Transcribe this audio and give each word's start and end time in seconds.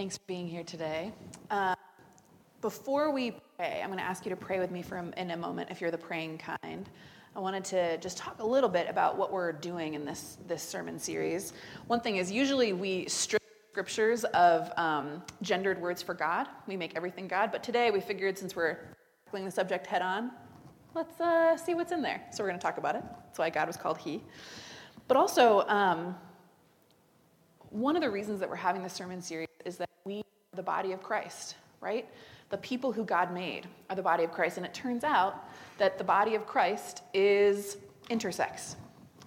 Thanks 0.00 0.16
for 0.16 0.24
being 0.26 0.48
here 0.48 0.64
today. 0.64 1.12
Uh, 1.50 1.74
before 2.62 3.10
we 3.10 3.32
pray, 3.58 3.82
I'm 3.82 3.88
going 3.88 3.98
to 3.98 4.02
ask 4.02 4.24
you 4.24 4.30
to 4.30 4.36
pray 4.36 4.58
with 4.58 4.70
me 4.70 4.80
for 4.80 4.96
a, 4.96 5.20
in 5.20 5.32
a 5.32 5.36
moment 5.36 5.70
if 5.70 5.78
you're 5.78 5.90
the 5.90 5.98
praying 5.98 6.38
kind. 6.38 6.88
I 7.36 7.38
wanted 7.38 7.66
to 7.66 7.98
just 7.98 8.16
talk 8.16 8.40
a 8.40 8.46
little 8.46 8.70
bit 8.70 8.88
about 8.88 9.18
what 9.18 9.30
we're 9.30 9.52
doing 9.52 9.92
in 9.92 10.06
this, 10.06 10.38
this 10.48 10.62
sermon 10.62 10.98
series. 10.98 11.52
One 11.86 12.00
thing 12.00 12.16
is, 12.16 12.32
usually 12.32 12.72
we 12.72 13.08
strip 13.08 13.42
scriptures 13.72 14.24
of 14.24 14.72
um, 14.78 15.22
gendered 15.42 15.78
words 15.78 16.00
for 16.00 16.14
God, 16.14 16.48
we 16.66 16.78
make 16.78 16.96
everything 16.96 17.28
God, 17.28 17.52
but 17.52 17.62
today 17.62 17.90
we 17.90 18.00
figured 18.00 18.38
since 18.38 18.56
we're 18.56 18.78
tackling 19.26 19.44
the 19.44 19.50
subject 19.50 19.86
head 19.86 20.00
on, 20.00 20.30
let's 20.94 21.20
uh, 21.20 21.58
see 21.58 21.74
what's 21.74 21.92
in 21.92 22.00
there. 22.00 22.22
So 22.32 22.42
we're 22.42 22.48
going 22.48 22.58
to 22.58 22.64
talk 22.64 22.78
about 22.78 22.96
it. 22.96 23.02
That's 23.26 23.38
why 23.38 23.50
God 23.50 23.66
was 23.66 23.76
called 23.76 23.98
He. 23.98 24.22
But 25.08 25.18
also, 25.18 25.60
um, 25.68 26.14
one 27.70 27.96
of 27.96 28.02
the 28.02 28.10
reasons 28.10 28.40
that 28.40 28.48
we're 28.48 28.56
having 28.56 28.82
this 28.82 28.92
sermon 28.92 29.22
series 29.22 29.48
is 29.64 29.76
that 29.76 29.90
we 30.04 30.18
are 30.18 30.56
the 30.56 30.62
body 30.62 30.92
of 30.92 31.02
Christ, 31.02 31.56
right? 31.80 32.08
The 32.50 32.58
people 32.58 32.92
who 32.92 33.04
God 33.04 33.32
made 33.32 33.68
are 33.88 33.96
the 33.96 34.02
body 34.02 34.24
of 34.24 34.32
Christ. 34.32 34.56
And 34.56 34.66
it 34.66 34.74
turns 34.74 35.04
out 35.04 35.48
that 35.78 35.96
the 35.96 36.04
body 36.04 36.34
of 36.34 36.46
Christ 36.46 37.02
is 37.14 37.76
intersex. 38.10 38.74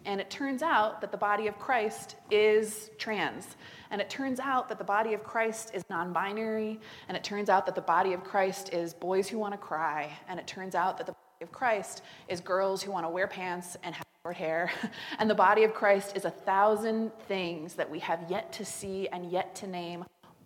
And 0.05 0.19
it 0.19 0.29
turns 0.29 0.61
out 0.61 0.99
that 0.99 1.11
the 1.11 1.17
body 1.17 1.47
of 1.47 1.57
Christ 1.57 2.17
is 2.29 2.89
trans. 2.97 3.55
And 3.89 4.01
it 4.01 4.09
turns 4.09 4.39
out 4.41 4.67
that 4.67 4.77
the 4.77 4.83
body 4.83 5.13
of 5.13 5.23
Christ 5.23 5.71
is 5.73 5.83
non 5.89 6.11
binary. 6.11 6.81
And 7.07 7.15
it 7.15 7.23
turns 7.23 7.47
out 7.47 7.65
that 7.65 7.75
the 7.75 7.81
body 7.81 8.11
of 8.11 8.23
Christ 8.23 8.73
is 8.73 8.93
boys 8.93 9.29
who 9.29 9.37
want 9.39 9.53
to 9.53 9.57
cry. 9.57 10.11
And 10.27 10.39
it 10.39 10.47
turns 10.47 10.75
out 10.75 10.97
that 10.97 11.07
the 11.07 11.15
of 11.43 11.51
Christ 11.51 12.01
is 12.27 12.41
girls 12.41 12.81
who 12.81 12.91
want 12.91 13.05
to 13.05 13.09
wear 13.09 13.27
pants 13.27 13.77
and 13.83 13.93
have 13.93 14.05
short 14.23 14.37
hair. 14.37 14.71
And 15.19 15.29
the 15.29 15.35
body 15.35 15.63
of 15.63 15.73
Christ 15.73 16.15
is 16.15 16.25
a 16.25 16.31
thousand 16.31 17.11
things 17.27 17.75
that 17.75 17.89
we 17.89 17.99
have 17.99 18.25
yet 18.29 18.51
to 18.53 18.65
see 18.65 19.07
and 19.09 19.31
yet 19.31 19.53
to 19.55 19.67
name, 19.67 20.05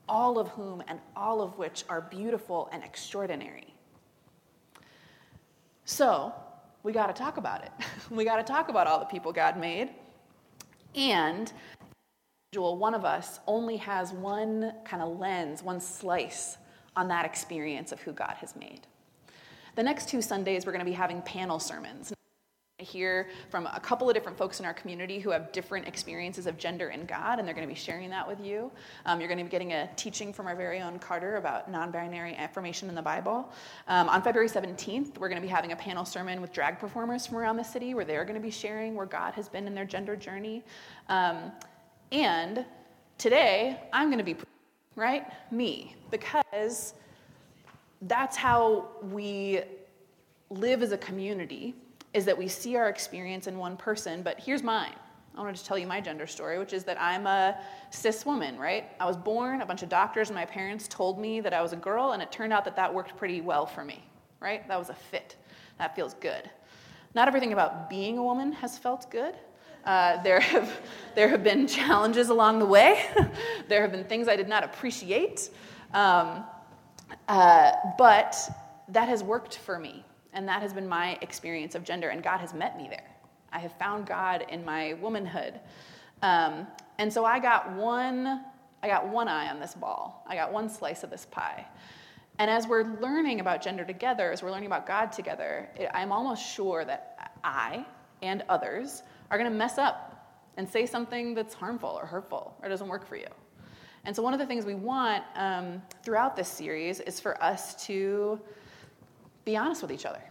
all 0.09 0.39
of 0.39 0.49
whom 0.49 0.83
and 0.87 0.99
all 1.15 1.41
of 1.41 1.57
which 1.57 1.85
are 1.87 2.01
beautiful 2.01 2.69
and 2.73 2.83
extraordinary. 2.83 3.73
So, 5.85 6.33
we 6.83 6.91
got 6.91 7.07
to 7.07 7.13
talk 7.13 7.37
about 7.37 7.63
it. 7.63 7.71
we 8.09 8.25
got 8.25 8.37
to 8.37 8.43
talk 8.43 8.69
about 8.69 8.87
all 8.87 8.99
the 8.99 9.05
people 9.05 9.31
God 9.31 9.57
made. 9.57 9.89
And 10.95 11.51
one 12.55 12.95
of 12.95 13.05
us 13.05 13.39
only 13.45 13.77
has 13.77 14.11
one 14.11 14.73
kind 14.83 15.03
of 15.03 15.19
lens, 15.19 15.61
one 15.61 15.79
slice 15.79 16.57
on 16.95 17.07
that 17.09 17.25
experience 17.25 17.91
of 17.91 18.01
who 18.01 18.11
God 18.11 18.35
has 18.39 18.55
made. 18.55 18.87
The 19.77 19.83
next 19.83 20.09
two 20.09 20.23
Sundays, 20.23 20.65
we're 20.65 20.71
going 20.71 20.83
to 20.83 20.89
be 20.89 20.91
having 20.91 21.21
panel 21.21 21.59
sermons. 21.59 22.11
I 22.79 22.83
hear 22.83 23.27
from 23.51 23.67
a 23.67 23.79
couple 23.79 24.09
of 24.09 24.15
different 24.15 24.35
folks 24.35 24.59
in 24.59 24.65
our 24.65 24.73
community 24.73 25.19
who 25.19 25.29
have 25.29 25.51
different 25.51 25.87
experiences 25.87 26.47
of 26.47 26.57
gender 26.57 26.87
and 26.87 27.07
God, 27.07 27.37
and 27.37 27.47
they're 27.47 27.53
going 27.53 27.67
to 27.67 27.71
be 27.71 27.79
sharing 27.79 28.09
that 28.09 28.27
with 28.27 28.43
you. 28.43 28.71
Um, 29.05 29.19
you're 29.19 29.27
going 29.27 29.37
to 29.37 29.43
be 29.43 29.51
getting 29.51 29.73
a 29.73 29.87
teaching 29.95 30.33
from 30.33 30.47
our 30.47 30.55
very 30.55 30.81
own 30.81 30.97
Carter 30.97 31.35
about 31.35 31.69
non 31.69 31.91
binary 31.91 32.33
affirmation 32.37 32.89
in 32.89 32.95
the 32.95 33.03
Bible. 33.03 33.53
Um, 33.87 34.09
on 34.09 34.23
February 34.23 34.49
17th, 34.49 35.19
we're 35.19 35.29
going 35.29 35.39
to 35.39 35.47
be 35.47 35.53
having 35.53 35.73
a 35.73 35.75
panel 35.75 36.05
sermon 36.05 36.41
with 36.41 36.51
drag 36.51 36.79
performers 36.79 37.27
from 37.27 37.37
around 37.37 37.57
the 37.57 37.63
city 37.63 37.93
where 37.93 38.03
they're 38.03 38.25
going 38.25 38.33
to 38.33 38.41
be 38.41 38.49
sharing 38.49 38.95
where 38.95 39.05
God 39.05 39.35
has 39.35 39.47
been 39.47 39.67
in 39.67 39.75
their 39.75 39.85
gender 39.85 40.15
journey. 40.15 40.63
Um, 41.07 41.51
and 42.11 42.65
today, 43.19 43.79
I'm 43.93 44.07
going 44.07 44.17
to 44.17 44.23
be, 44.23 44.37
right? 44.95 45.27
Me, 45.51 45.95
because 46.09 46.95
that's 48.03 48.37
how 48.37 48.89
we 49.01 49.61
live 50.49 50.81
as 50.81 50.91
a 50.91 50.97
community 50.97 51.75
is 52.13 52.25
that 52.25 52.37
we 52.37 52.47
see 52.47 52.75
our 52.75 52.89
experience 52.89 53.47
in 53.47 53.57
one 53.57 53.77
person, 53.77 54.21
but 54.21 54.39
here's 54.39 54.63
mine. 54.63 54.93
I 55.35 55.41
want 55.41 55.55
to 55.55 55.63
tell 55.63 55.77
you 55.77 55.85
my 55.85 56.01
gender 56.01 56.25
story, 56.25 56.57
which 56.57 56.73
is 56.73 56.83
that 56.85 56.99
I'm 56.99 57.27
a 57.27 57.59
cis 57.91 58.25
woman, 58.25 58.57
right? 58.57 58.85
I 58.99 59.05
was 59.05 59.15
born, 59.15 59.61
a 59.61 59.65
bunch 59.65 59.83
of 59.83 59.89
doctors 59.89 60.29
and 60.29 60.35
my 60.35 60.45
parents 60.45 60.87
told 60.87 61.19
me 61.19 61.41
that 61.41 61.53
I 61.53 61.61
was 61.61 61.73
a 61.73 61.75
girl, 61.75 62.13
and 62.13 62.23
it 62.23 62.31
turned 62.31 62.53
out 62.53 62.65
that 62.65 62.75
that 62.75 62.91
worked 62.91 63.15
pretty 63.17 63.41
well 63.41 63.67
for 63.67 63.85
me, 63.85 64.03
right? 64.39 64.67
That 64.67 64.79
was 64.79 64.89
a 64.89 64.95
fit. 64.95 65.35
That 65.77 65.95
feels 65.95 66.15
good. 66.15 66.49
Not 67.13 67.27
everything 67.27 67.53
about 67.53 67.89
being 67.89 68.17
a 68.17 68.23
woman 68.23 68.51
has 68.53 68.79
felt 68.79 69.11
good. 69.11 69.35
Uh, 69.85 70.21
there, 70.23 70.39
have, 70.39 70.81
there 71.15 71.29
have 71.29 71.43
been 71.43 71.67
challenges 71.67 72.29
along 72.29 72.59
the 72.59 72.65
way. 72.65 73.05
there 73.67 73.81
have 73.81 73.91
been 73.91 74.05
things 74.05 74.27
I 74.27 74.35
did 74.35 74.47
not 74.49 74.63
appreciate. 74.63 75.49
Um, 75.93 76.43
uh, 77.27 77.71
but 77.97 78.35
that 78.89 79.09
has 79.09 79.23
worked 79.23 79.57
for 79.57 79.79
me. 79.79 80.03
And 80.33 80.47
that 80.47 80.61
has 80.61 80.73
been 80.73 80.87
my 80.87 81.17
experience 81.21 81.73
of 81.73 81.83
gender, 81.83 82.09
and 82.09 82.21
God 82.21 82.39
has 82.39 82.53
met 82.53 82.77
me 82.77 82.87
there. 82.89 83.09
I 83.51 83.59
have 83.59 83.73
found 83.73 84.05
God 84.05 84.45
in 84.49 84.63
my 84.63 84.93
womanhood. 84.93 85.59
Um, 86.21 86.67
and 86.99 87.11
so 87.11 87.25
I 87.25 87.39
got 87.39 87.71
one, 87.73 88.43
I 88.83 88.87
got 88.87 89.07
one 89.07 89.27
eye 89.27 89.49
on 89.49 89.59
this 89.59 89.73
ball. 89.73 90.23
I 90.27 90.35
got 90.35 90.51
one 90.51 90.69
slice 90.69 91.03
of 91.03 91.09
this 91.09 91.25
pie. 91.25 91.65
And 92.39 92.51
as 92.51 92.67
we're 92.67 92.83
learning 92.99 93.39
about 93.39 93.63
gender 93.63 93.83
together, 93.83 94.31
as 94.31 94.43
we're 94.43 94.51
learning 94.51 94.67
about 94.67 94.85
God 94.85 95.11
together, 95.11 95.69
it, 95.75 95.89
I'm 95.93 96.11
almost 96.11 96.45
sure 96.45 96.85
that 96.85 97.31
I 97.43 97.85
and 98.21 98.43
others 98.47 99.01
are 99.31 99.37
going 99.37 99.49
to 99.49 99.57
mess 99.57 99.77
up 99.77 100.13
and 100.57 100.69
say 100.69 100.85
something 100.85 101.33
that's 101.33 101.53
harmful 101.53 101.89
or 101.89 102.05
hurtful 102.05 102.55
or 102.61 102.69
doesn't 102.69 102.87
work 102.87 103.07
for 103.07 103.15
you. 103.15 103.27
And 104.07 104.15
so, 104.15 104.23
one 104.23 104.33
of 104.33 104.39
the 104.39 104.45
things 104.45 104.65
we 104.65 104.73
want 104.73 105.23
um, 105.35 105.81
throughout 106.01 106.37
this 106.37 106.47
series 106.47 107.01
is 107.01 107.19
for 107.19 107.41
us 107.43 107.85
to 107.87 108.39
be 109.43 109.57
honest 109.57 109.81
with 109.81 109.91
each 109.91 110.05
other 110.05 110.21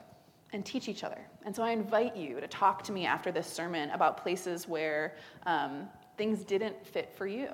and 0.55 0.65
teach 0.65 0.89
each 0.89 1.05
other. 1.05 1.21
And 1.45 1.55
so 1.55 1.63
I 1.63 1.73
invite 1.73 2.17
you 2.17 2.41
to 2.41 2.49
talk 2.49 2.83
to 2.85 2.93
me 2.93 3.05
after 3.05 3.31
this 3.31 3.47
sermon 3.47 3.91
about 3.91 4.17
places 4.17 4.67
where 4.67 5.17
um, 5.45 5.89
things 6.17 6.43
didn't 6.43 6.87
fit 6.87 7.13
for 7.15 7.27
you. 7.27 7.49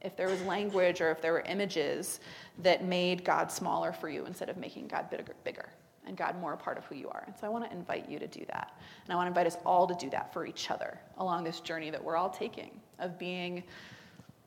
If 0.00 0.16
there 0.16 0.28
was 0.28 0.42
language 0.42 1.00
or 1.00 1.12
if 1.12 1.22
there 1.22 1.32
were 1.32 1.42
images 1.42 2.18
that 2.58 2.84
made 2.84 3.24
God 3.24 3.50
smaller 3.52 3.92
for 3.92 4.08
you 4.08 4.26
instead 4.26 4.48
of 4.48 4.56
making 4.56 4.88
God 4.88 5.10
bigger, 5.10 5.24
bigger 5.44 5.68
and 6.04 6.16
God 6.16 6.36
more 6.40 6.54
a 6.54 6.56
part 6.56 6.76
of 6.76 6.84
who 6.86 6.96
you 6.96 7.08
are. 7.08 7.22
And 7.28 7.36
so 7.38 7.46
I 7.46 7.50
want 7.50 7.64
to 7.64 7.70
invite 7.70 8.08
you 8.08 8.18
to 8.18 8.26
do 8.26 8.44
that. 8.48 8.76
And 9.04 9.12
I 9.12 9.16
want 9.16 9.26
to 9.26 9.28
invite 9.28 9.46
us 9.46 9.58
all 9.64 9.86
to 9.86 9.94
do 9.94 10.10
that 10.10 10.32
for 10.32 10.44
each 10.44 10.72
other 10.72 10.98
along 11.18 11.44
this 11.44 11.60
journey 11.60 11.90
that 11.90 12.02
we're 12.02 12.16
all 12.16 12.30
taking 12.30 12.80
of 12.98 13.16
being 13.16 13.62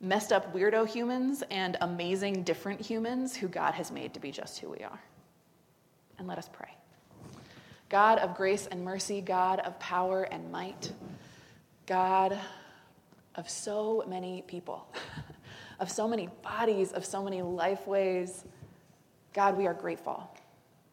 messed 0.00 0.32
up 0.32 0.54
weirdo 0.54 0.86
humans 0.88 1.42
and 1.50 1.76
amazing 1.80 2.42
different 2.42 2.80
humans 2.80 3.34
who 3.36 3.48
God 3.48 3.74
has 3.74 3.90
made 3.90 4.14
to 4.14 4.20
be 4.20 4.30
just 4.30 4.58
who 4.58 4.70
we 4.70 4.78
are 4.78 5.00
and 6.18 6.26
let 6.26 6.38
us 6.38 6.48
pray. 6.52 6.74
God 7.88 8.18
of 8.18 8.36
grace 8.36 8.66
and 8.66 8.84
mercy, 8.84 9.20
God 9.20 9.60
of 9.60 9.78
power 9.78 10.24
and 10.24 10.50
might, 10.50 10.92
God 11.86 12.38
of 13.36 13.48
so 13.48 14.04
many 14.08 14.42
people, 14.46 14.86
of 15.80 15.90
so 15.90 16.08
many 16.08 16.28
bodies, 16.42 16.92
of 16.92 17.04
so 17.04 17.22
many 17.22 17.42
life 17.42 17.86
ways, 17.86 18.44
God, 19.32 19.56
we 19.56 19.66
are 19.66 19.74
grateful 19.74 20.28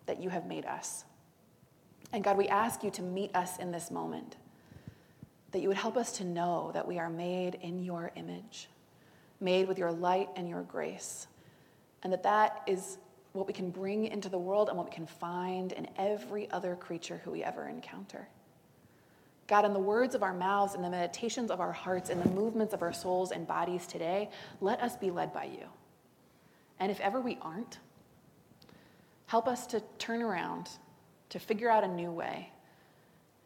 that 0.06 0.22
you 0.22 0.30
have 0.30 0.46
made 0.46 0.66
us. 0.66 1.06
And 2.12 2.24
God, 2.24 2.38
we 2.38 2.48
ask 2.48 2.84
you 2.84 2.92
to 2.92 3.02
meet 3.02 3.36
us 3.36 3.58
in 3.58 3.72
this 3.72 3.90
moment, 3.90 4.36
that 5.52 5.62
you 5.62 5.68
would 5.70 5.78
help 5.78 5.98
us 5.98 6.12
to 6.18 6.26
know 6.26 6.72
that 6.74 6.88
we 6.88 7.00
are 7.00 7.10
made 7.10 7.56
in 7.62 7.80
your 7.80 8.12
image, 8.16 8.68
made 9.44 9.68
with 9.68 9.78
your 9.78 9.92
light 9.92 10.30
and 10.36 10.48
your 10.48 10.64
grace, 10.64 11.28
and 12.02 12.12
that 12.12 12.24
that 12.24 12.64
is 12.66 12.98
what 13.34 13.48
we 13.48 13.54
can 13.54 13.70
bring 13.70 14.06
into 14.06 14.30
the 14.30 14.38
world 14.38 14.70
and 14.70 14.78
what 14.78 14.90
we 14.90 14.96
can 14.96 15.08
find 15.08 15.72
in 15.74 15.88
every 15.98 16.50
other 16.52 16.76
creature 16.76 17.20
who 17.24 17.32
we 17.32 17.44
ever 17.44 17.68
encounter. 17.68 18.28
God, 19.48 19.66
in 19.66 19.74
the 19.74 19.80
words 19.80 20.16
of 20.16 20.24
our 20.24 20.34
mouths, 20.34 20.76
in 20.76 20.82
the 20.82 20.90
meditations 20.90 21.52
of 21.52 21.60
our 21.60 21.72
hearts, 21.72 22.10
in 22.10 22.20
the 22.20 22.30
movements 22.30 22.74
of 22.74 22.82
our 22.82 22.94
souls 22.94 23.32
and 23.32 23.46
bodies 23.46 23.86
today, 23.86 24.30
let 24.62 24.82
us 24.82 24.96
be 24.96 25.12
led 25.12 25.34
by 25.34 25.46
you. 25.46 25.68
And 26.80 26.92
if 26.92 27.00
ever 27.02 27.20
we 27.20 27.38
aren't, 27.42 27.80
help 29.26 29.48
us 29.48 29.68
to 29.68 29.82
turn 29.98 30.22
around, 30.22 30.70
to 31.30 31.40
figure 31.40 31.70
out 31.70 31.84
a 31.84 31.88
new 31.88 32.12
way, 32.12 32.52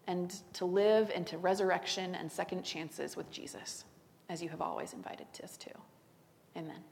and 0.05 0.33
to 0.53 0.65
live 0.65 1.09
into 1.11 1.37
resurrection 1.37 2.15
and 2.15 2.31
second 2.31 2.63
chances 2.63 3.15
with 3.15 3.29
Jesus, 3.31 3.85
as 4.29 4.41
you 4.41 4.49
have 4.49 4.61
always 4.61 4.93
invited 4.93 5.27
us 5.43 5.57
to. 5.57 5.69
Amen. 6.55 6.83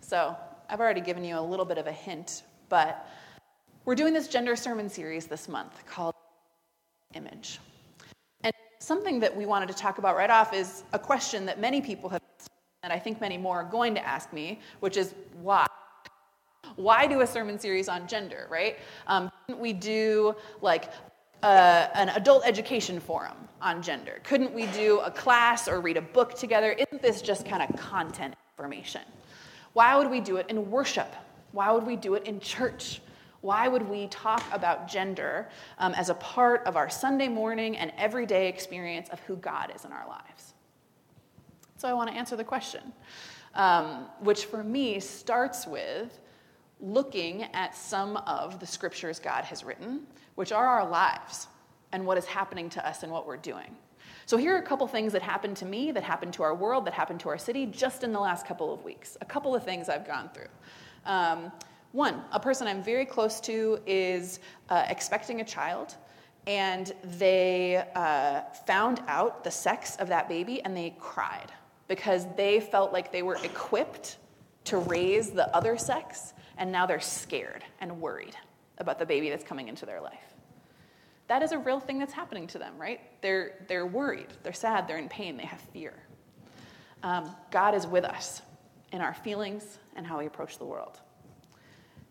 So, 0.00 0.36
I've 0.68 0.80
already 0.80 1.00
given 1.00 1.24
you 1.24 1.38
a 1.38 1.40
little 1.40 1.64
bit 1.64 1.78
of 1.78 1.86
a 1.86 1.92
hint, 1.92 2.44
but 2.68 3.08
we're 3.84 3.94
doing 3.94 4.14
this 4.14 4.28
gender 4.28 4.56
sermon 4.56 4.88
series 4.88 5.26
this 5.26 5.48
month 5.48 5.84
called 5.86 6.14
Image. 7.14 7.58
And 8.42 8.52
something 8.78 9.20
that 9.20 9.36
we 9.36 9.44
wanted 9.44 9.68
to 9.68 9.74
talk 9.74 9.98
about 9.98 10.16
right 10.16 10.30
off 10.30 10.54
is 10.54 10.84
a 10.92 10.98
question 10.98 11.46
that 11.46 11.60
many 11.60 11.80
people 11.80 12.08
have 12.08 12.22
and 12.82 12.92
I 12.92 12.98
think 12.98 13.20
many 13.20 13.38
more 13.38 13.60
are 13.60 13.64
going 13.64 13.94
to 13.94 14.04
ask 14.04 14.32
me, 14.32 14.58
which 14.80 14.96
is 14.96 15.14
why? 15.40 15.66
Why 16.74 17.06
do 17.06 17.20
a 17.20 17.26
sermon 17.26 17.58
series 17.58 17.88
on 17.88 18.08
gender, 18.08 18.48
right? 18.50 18.76
Um, 19.06 19.30
we 19.56 19.72
do 19.72 20.34
like 20.60 20.90
uh, 21.42 21.88
an 21.94 22.10
adult 22.10 22.44
education 22.46 23.00
forum 23.00 23.36
on 23.60 23.82
gender? 23.82 24.20
Couldn't 24.24 24.52
we 24.52 24.66
do 24.68 25.00
a 25.00 25.10
class 25.10 25.68
or 25.68 25.80
read 25.80 25.96
a 25.96 26.02
book 26.02 26.34
together? 26.34 26.72
Isn't 26.72 27.02
this 27.02 27.22
just 27.22 27.46
kind 27.46 27.62
of 27.62 27.78
content 27.78 28.34
information? 28.56 29.02
Why 29.72 29.96
would 29.96 30.10
we 30.10 30.20
do 30.20 30.36
it 30.36 30.46
in 30.48 30.70
worship? 30.70 31.14
Why 31.52 31.72
would 31.72 31.86
we 31.86 31.96
do 31.96 32.14
it 32.14 32.24
in 32.26 32.40
church? 32.40 33.00
Why 33.40 33.68
would 33.68 33.88
we 33.88 34.06
talk 34.08 34.42
about 34.52 34.88
gender 34.88 35.48
um, 35.78 35.94
as 35.94 36.10
a 36.10 36.14
part 36.14 36.64
of 36.66 36.76
our 36.76 36.88
Sunday 36.88 37.28
morning 37.28 37.76
and 37.76 37.92
everyday 37.98 38.48
experience 38.48 39.08
of 39.10 39.20
who 39.20 39.36
God 39.36 39.72
is 39.74 39.84
in 39.84 39.92
our 39.92 40.06
lives? 40.06 40.54
So 41.76 41.88
I 41.88 41.92
want 41.92 42.10
to 42.10 42.16
answer 42.16 42.36
the 42.36 42.44
question. 42.44 42.92
um, 43.54 44.06
which 44.20 44.46
for 44.46 44.62
me 44.62 45.00
starts 45.00 45.66
with 45.66 46.20
looking 46.82 47.44
at 47.54 47.74
some 47.76 48.16
of 48.18 48.60
the 48.60 48.66
scriptures 48.66 49.18
God 49.18 49.44
has 49.44 49.64
written, 49.64 50.06
which 50.34 50.52
are 50.52 50.66
our 50.66 50.86
lives 50.86 51.46
and 51.92 52.04
what 52.04 52.18
is 52.18 52.26
happening 52.26 52.68
to 52.70 52.86
us 52.86 53.02
and 53.04 53.12
what 53.12 53.26
we're 53.26 53.36
doing. 53.36 53.74
So, 54.26 54.36
here 54.36 54.54
are 54.54 54.58
a 54.58 54.62
couple 54.62 54.86
things 54.86 55.12
that 55.12 55.22
happened 55.22 55.56
to 55.58 55.64
me, 55.64 55.92
that 55.92 56.02
happened 56.02 56.32
to 56.34 56.42
our 56.42 56.54
world, 56.54 56.84
that 56.86 56.94
happened 56.94 57.20
to 57.20 57.28
our 57.28 57.38
city 57.38 57.66
just 57.66 58.04
in 58.04 58.12
the 58.12 58.20
last 58.20 58.46
couple 58.46 58.72
of 58.72 58.84
weeks. 58.84 59.16
A 59.20 59.24
couple 59.24 59.54
of 59.54 59.64
things 59.64 59.88
I've 59.88 60.06
gone 60.06 60.30
through. 60.34 60.48
Um, 61.06 61.52
one, 61.92 62.22
a 62.32 62.40
person 62.40 62.66
I'm 62.66 62.82
very 62.82 63.04
close 63.04 63.40
to 63.42 63.78
is 63.86 64.40
uh, 64.70 64.84
expecting 64.88 65.40
a 65.40 65.44
child, 65.44 65.96
and 66.46 66.92
they 67.04 67.84
uh, 67.94 68.42
found 68.66 69.02
out 69.06 69.44
the 69.44 69.50
sex 69.50 69.96
of 69.96 70.08
that 70.08 70.28
baby 70.28 70.62
and 70.62 70.76
they 70.76 70.96
cried 70.98 71.52
because 71.88 72.26
they 72.36 72.60
felt 72.60 72.92
like 72.92 73.12
they 73.12 73.22
were 73.22 73.36
equipped 73.44 74.18
to 74.64 74.78
raise 74.78 75.30
the 75.30 75.54
other 75.54 75.76
sex, 75.76 76.31
and 76.58 76.70
now 76.70 76.86
they're 76.86 77.00
scared 77.00 77.64
and 77.80 78.00
worried 78.00 78.36
about 78.78 78.98
the 78.98 79.06
baby 79.06 79.30
that's 79.30 79.44
coming 79.44 79.68
into 79.68 79.86
their 79.86 80.00
life 80.00 80.32
that 81.32 81.42
is 81.42 81.52
a 81.52 81.58
real 81.58 81.80
thing 81.80 81.98
that's 81.98 82.12
happening 82.12 82.46
to 82.48 82.58
them, 82.58 82.74
right? 82.76 83.00
They're, 83.22 83.64
they're 83.66 83.86
worried, 83.86 84.26
they're 84.42 84.52
sad, 84.52 84.86
they're 84.86 84.98
in 84.98 85.08
pain, 85.08 85.38
they 85.38 85.46
have 85.46 85.62
fear. 85.72 85.94
Um, 87.02 87.34
God 87.50 87.74
is 87.74 87.86
with 87.86 88.04
us 88.04 88.42
in 88.92 89.00
our 89.00 89.14
feelings 89.14 89.78
and 89.96 90.06
how 90.06 90.18
we 90.18 90.26
approach 90.26 90.58
the 90.58 90.66
world. 90.66 91.00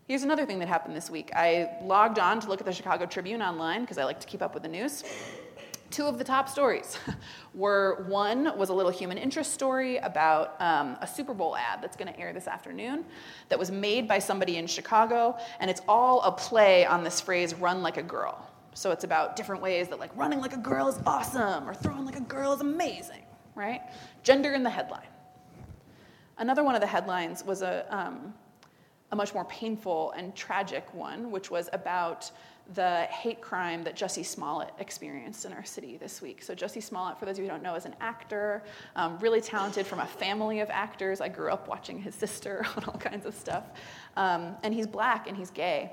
Here's 0.08 0.24
another 0.24 0.48
thing 0.48 0.58
that 0.58 0.68
happened 0.68 0.96
this 0.96 1.12
week. 1.12 1.30
I 1.36 1.70
logged 1.84 2.18
on 2.18 2.40
to 2.40 2.50
look 2.50 2.62
at 2.62 2.66
the 2.66 2.74
Chicago 2.74 3.06
Tribune 3.06 3.44
online 3.44 3.82
because 3.82 4.00
I 4.00 4.06
like 4.06 4.20
to 4.22 4.28
keep 4.28 4.42
up 4.42 4.56
with 4.56 4.64
the 4.64 4.70
news. 4.70 5.04
Two 5.92 6.08
of 6.08 6.18
the 6.18 6.24
top 6.24 6.48
stories 6.48 6.98
were 7.54 8.06
one 8.08 8.58
was 8.58 8.70
a 8.70 8.74
little 8.74 8.92
human 8.92 9.18
interest 9.18 9.54
story 9.54 9.98
about 9.98 10.56
um, 10.62 10.98
a 11.02 11.08
Super 11.08 11.34
Bowl 11.34 11.56
ad 11.58 11.82
that's 11.82 11.98
going 11.98 12.12
to 12.12 12.18
air 12.18 12.32
this 12.32 12.48
afternoon 12.48 13.04
that 13.50 13.60
was 13.60 13.72
made 13.72 14.08
by 14.08 14.18
somebody 14.18 14.56
in 14.56 14.68
Chicago, 14.68 15.38
and 15.60 15.70
it's 15.70 15.82
all 15.90 16.22
a 16.22 16.32
play 16.32 16.86
on 16.86 17.04
this 17.04 17.20
phrase, 17.20 17.54
run 17.54 17.82
like 17.84 17.98
a 17.98 18.04
girl. 18.04 18.50
So 18.74 18.92
it's 18.92 19.04
about 19.04 19.36
different 19.36 19.62
ways 19.62 19.90
that 19.90 20.00
like 20.00 20.16
running 20.16 20.40
like 20.40 20.54
a 20.54 20.58
girl 20.58 20.88
is 20.88 20.98
awesome 21.06 21.68
or 21.68 21.74
throwing 21.74 22.06
like 22.06 22.16
a 22.16 22.22
girl 22.22 22.54
is 22.54 22.62
amazing, 22.62 23.24
right? 23.54 23.82
Gender 24.24 24.54
in 24.54 24.64
the 24.64 24.70
headline. 24.70 25.08
Another 26.38 26.64
one 26.64 26.74
of 26.74 26.82
the 26.82 26.88
headlines 26.88 27.44
was 27.44 27.62
a, 27.62 27.86
um, 27.90 28.34
a 29.12 29.16
much 29.16 29.34
more 29.34 29.46
painful 29.46 30.12
and 30.12 30.36
tragic 30.36 30.94
one, 30.94 31.31
which 31.31 31.52
was 31.52 31.69
about 31.74 32.31
the 32.75 33.02
hate 33.10 33.42
crime 33.42 33.84
that 33.84 33.96
Jussie 33.96 34.25
Smollett 34.25 34.69
experienced 34.80 35.46
in 35.46 35.52
our 35.52 35.66
city 35.66 35.98
this 35.98 36.22
week. 36.22 36.42
So, 36.42 36.56
Jussie 36.56 36.81
Smollett, 36.81 37.19
for 37.19 37.25
those 37.25 37.38
of 37.38 37.40
you 37.40 37.46
who 37.46 37.52
don't 37.52 37.63
know, 37.63 37.75
is 37.75 37.86
an 37.86 37.96
actor, 38.00 38.63
um, 38.96 39.18
really 39.19 39.42
talented 39.42 39.86
from 39.86 40.00
a 40.00 40.06
family 40.06 40.62
of 40.62 40.69
actors. 40.69 41.19
I 41.19 41.28
grew 41.28 41.52
up 41.52 41.68
watching 41.68 42.02
his 42.02 42.16
sister 42.16 42.66
on 42.78 42.86
all 42.86 43.00
kinds 43.00 43.25
of 43.25 43.36
stuff. 43.36 43.63
Um, 44.16 44.56
and 44.63 44.74
he's 44.74 44.88
black 44.88 45.28
and 45.28 45.36
he's 45.36 45.52
gay. 45.52 45.92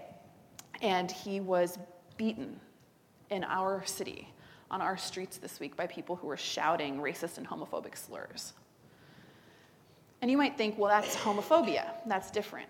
And 0.80 1.10
he 1.10 1.40
was 1.40 1.78
beaten 2.16 2.60
in 3.30 3.42
our 3.44 3.84
city, 3.84 4.32
on 4.70 4.80
our 4.80 4.96
streets 4.96 5.38
this 5.38 5.58
week, 5.58 5.76
by 5.76 5.86
people 5.88 6.14
who 6.14 6.28
were 6.28 6.36
shouting 6.36 6.98
racist 6.98 7.38
and 7.38 7.48
homophobic 7.48 7.96
slurs. 7.96 8.52
And 10.20 10.30
you 10.30 10.36
might 10.36 10.56
think, 10.56 10.78
well, 10.78 10.90
that's 10.90 11.16
homophobia, 11.16 11.86
that's 12.06 12.30
different. 12.30 12.68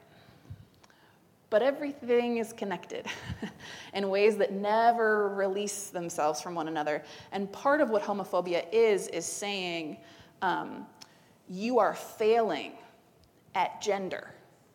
But 1.50 1.62
everything 1.62 2.36
is 2.36 2.52
connected 2.52 3.06
in 3.94 4.10
ways 4.10 4.36
that 4.36 4.52
never 4.52 5.30
release 5.30 5.88
themselves 5.88 6.40
from 6.40 6.54
one 6.54 6.68
another. 6.68 7.02
And 7.32 7.50
part 7.52 7.80
of 7.80 7.88
what 7.90 8.02
homophobia 8.02 8.66
is, 8.70 9.08
is 9.08 9.24
saying 9.24 9.98
um, 10.42 10.86
you 11.48 11.78
are 11.78 11.94
failing 11.94 12.72
at 13.54 13.80
gender 13.80 14.30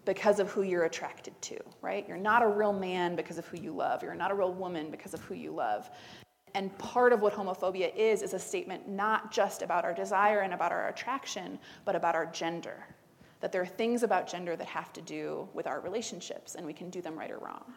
because 0.06 0.40
of 0.40 0.50
who 0.52 0.64
you're 0.64 0.84
attracted 0.84 1.40
to, 1.42 1.58
right? 1.82 2.06
You're 2.08 2.18
not 2.18 2.44
a 2.44 2.48
real 2.48 2.74
man 2.74 3.16
because 3.16 3.38
of 3.38 3.46
who 3.46 3.58
you 3.58 3.72
love. 3.72 4.04
You're 4.04 4.16
not 4.16 4.32
a 4.32 4.36
real 4.36 4.54
woman 4.54 4.92
because 4.92 5.14
of 5.14 5.22
who 5.22 5.36
you 5.36 5.52
love. 5.52 5.90
And 6.56 6.76
part 6.78 7.14
of 7.14 7.22
what 7.22 7.34
homophobia 7.34 7.96
is, 7.96 8.22
is 8.22 8.34
a 8.34 8.40
statement 8.40 8.88
not 8.88 9.32
just 9.32 9.62
about 9.62 9.86
our 9.86 9.94
desire 9.94 10.42
and 10.42 10.54
about 10.54 10.72
our 10.72 10.90
attraction, 10.90 11.58
but 11.86 11.96
about 11.96 12.16
our 12.16 12.26
gender. 12.28 12.86
That 13.44 13.52
there 13.52 13.62
are 13.62 13.66
things 13.66 14.04
about 14.04 14.26
gender 14.26 14.56
that 14.56 14.68
have 14.68 14.94
to 14.94 15.02
do 15.02 15.50
with 15.54 15.68
our 15.68 15.82
relationships, 15.82 16.56
and 16.56 16.66
we 16.66 16.72
can 16.72 16.90
do 16.90 17.02
them 17.02 17.20
right 17.20 17.30
or 17.30 17.40
wrong. 17.40 17.74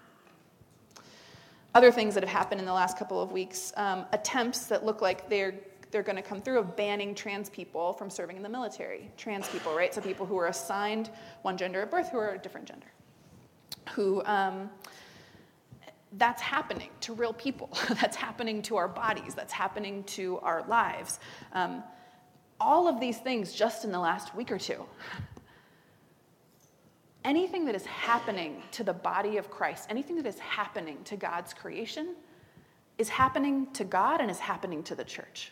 Other 1.75 1.91
things 1.91 2.15
that 2.15 2.23
have 2.23 2.33
happened 2.33 2.61
in 2.61 2.67
the 2.67 2.73
last 2.73 2.97
couple 2.97 3.21
of 3.21 3.33
weeks 3.33 3.73
um, 3.77 4.05
attempts 4.13 4.67
that 4.67 4.85
look 4.87 5.03
like 5.03 5.29
they're 5.29 5.55
they're 5.91 6.05
going 6.05 6.15
to 6.15 6.23
come 6.23 6.41
through 6.41 6.61
of 6.61 6.77
banning 6.77 7.17
trans 7.17 7.51
people 7.51 7.95
from 7.95 8.11
serving 8.11 8.37
in 8.37 8.45
the 8.45 8.49
military. 8.49 9.11
Trans 9.17 9.49
people, 9.49 9.75
right? 9.75 9.93
So 9.93 10.01
people 10.01 10.25
who 10.25 10.39
are 10.39 10.47
assigned 10.47 11.11
one 11.43 11.57
gender 11.57 11.83
at 11.83 11.91
birth 11.91 12.11
who 12.11 12.19
are 12.19 12.35
a 12.35 12.39
different 12.39 12.69
gender. 12.69 12.87
Who, 13.91 14.25
um, 14.25 14.71
that's 16.13 16.43
happening 16.43 16.91
to 17.01 17.13
real 17.13 17.33
people. 17.33 17.71
that's 18.01 18.17
happening 18.17 18.63
to 18.63 18.77
our 18.77 18.87
bodies. 18.87 19.35
That's 19.35 19.53
happening 19.53 20.05
to 20.05 20.39
our 20.45 20.65
lives. 20.69 21.19
Um, 21.55 21.83
all 22.61 22.87
of 22.87 23.01
these 23.01 23.19
things 23.19 23.53
just 23.53 23.85
in 23.85 23.91
the 23.91 23.99
last 23.99 24.33
week 24.37 24.53
or 24.53 24.59
two. 24.59 24.87
Anything 27.27 27.65
that 27.65 27.75
is 27.75 27.85
happening 27.87 28.63
to 28.71 28.85
the 28.85 28.93
body 28.93 29.37
of 29.37 29.51
Christ, 29.51 29.89
anything 29.91 30.15
that 30.15 30.27
is 30.27 30.39
happening 30.39 30.99
to 31.05 31.17
God's 31.17 31.53
creation, 31.53 32.15
is 32.99 33.09
happening 33.09 33.67
to 33.73 33.83
God 33.83 34.21
and 34.21 34.31
is 34.31 34.39
happening 34.39 34.85
to 34.85 34.95
the 34.95 35.03
church. 35.03 35.51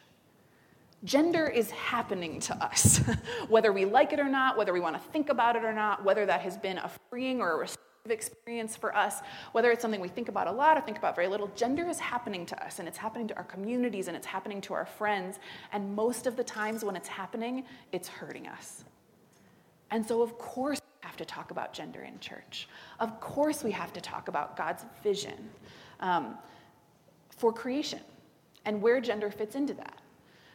Gender 1.03 1.49
is 1.49 1.73
happening 1.73 2.38
to 2.41 2.55
us, 2.65 2.99
whether 3.49 3.73
we 3.73 3.87
like 3.87 4.12
it 4.12 4.21
or 4.21 4.29
not, 4.29 4.56
whether 4.56 4.73
we 4.73 4.79
want 4.79 4.94
to 4.94 5.11
think 5.11 5.31
about 5.31 5.56
it 5.56 5.65
or 5.65 5.73
not, 5.73 6.05
whether 6.05 6.25
that 6.25 6.43
has 6.43 6.56
been 6.56 6.79
a 6.79 6.88
freeing 7.11 7.41
or 7.41 7.55
a 7.55 7.56
restrictive 7.56 8.12
experience 8.12 8.77
for 8.77 8.97
us, 8.97 9.20
whether 9.50 9.73
it's 9.73 9.82
something 9.82 10.00
we 10.00 10.06
think 10.09 10.29
about 10.29 10.47
a 10.47 10.53
lot 10.53 10.79
or 10.79 10.81
think 10.81 10.97
about 10.97 11.17
very 11.17 11.27
little. 11.27 11.49
Gender 11.56 11.88
is 11.88 11.99
happening 11.99 12.47
to 12.47 12.65
us, 12.65 12.79
and 12.79 12.87
it's 12.87 12.99
happening 12.99 13.27
to 13.27 13.37
our 13.37 13.44
communities, 13.44 14.06
and 14.06 14.17
it's 14.17 14.29
happening 14.29 14.61
to 14.61 14.75
our 14.75 14.87
friends. 14.87 15.41
And 15.73 15.97
most 15.97 16.29
of 16.29 16.37
the 16.37 16.44
times 16.44 16.85
when 16.85 16.94
it's 16.94 17.09
happening, 17.09 17.65
it's 17.91 18.06
hurting 18.06 18.47
us. 18.47 18.85
And 19.91 20.06
so, 20.06 20.23
of 20.23 20.38
course, 20.38 20.81
have 21.05 21.17
to 21.19 21.25
talk 21.25 21.51
about 21.51 21.73
gender 21.73 22.01
in 22.01 22.19
church. 22.19 22.69
Of 22.99 23.21
course, 23.21 23.62
we 23.62 23.71
have 23.73 23.93
to 23.93 24.01
talk 24.01 24.29
about 24.29 24.56
God's 24.56 24.85
vision 25.03 25.51
um, 26.01 26.39
for 27.37 27.53
creation 27.53 28.01
and 28.65 28.81
where 28.81 29.01
gender 29.01 29.31
fits 29.31 29.55
into 29.55 29.75
that. 29.75 30.01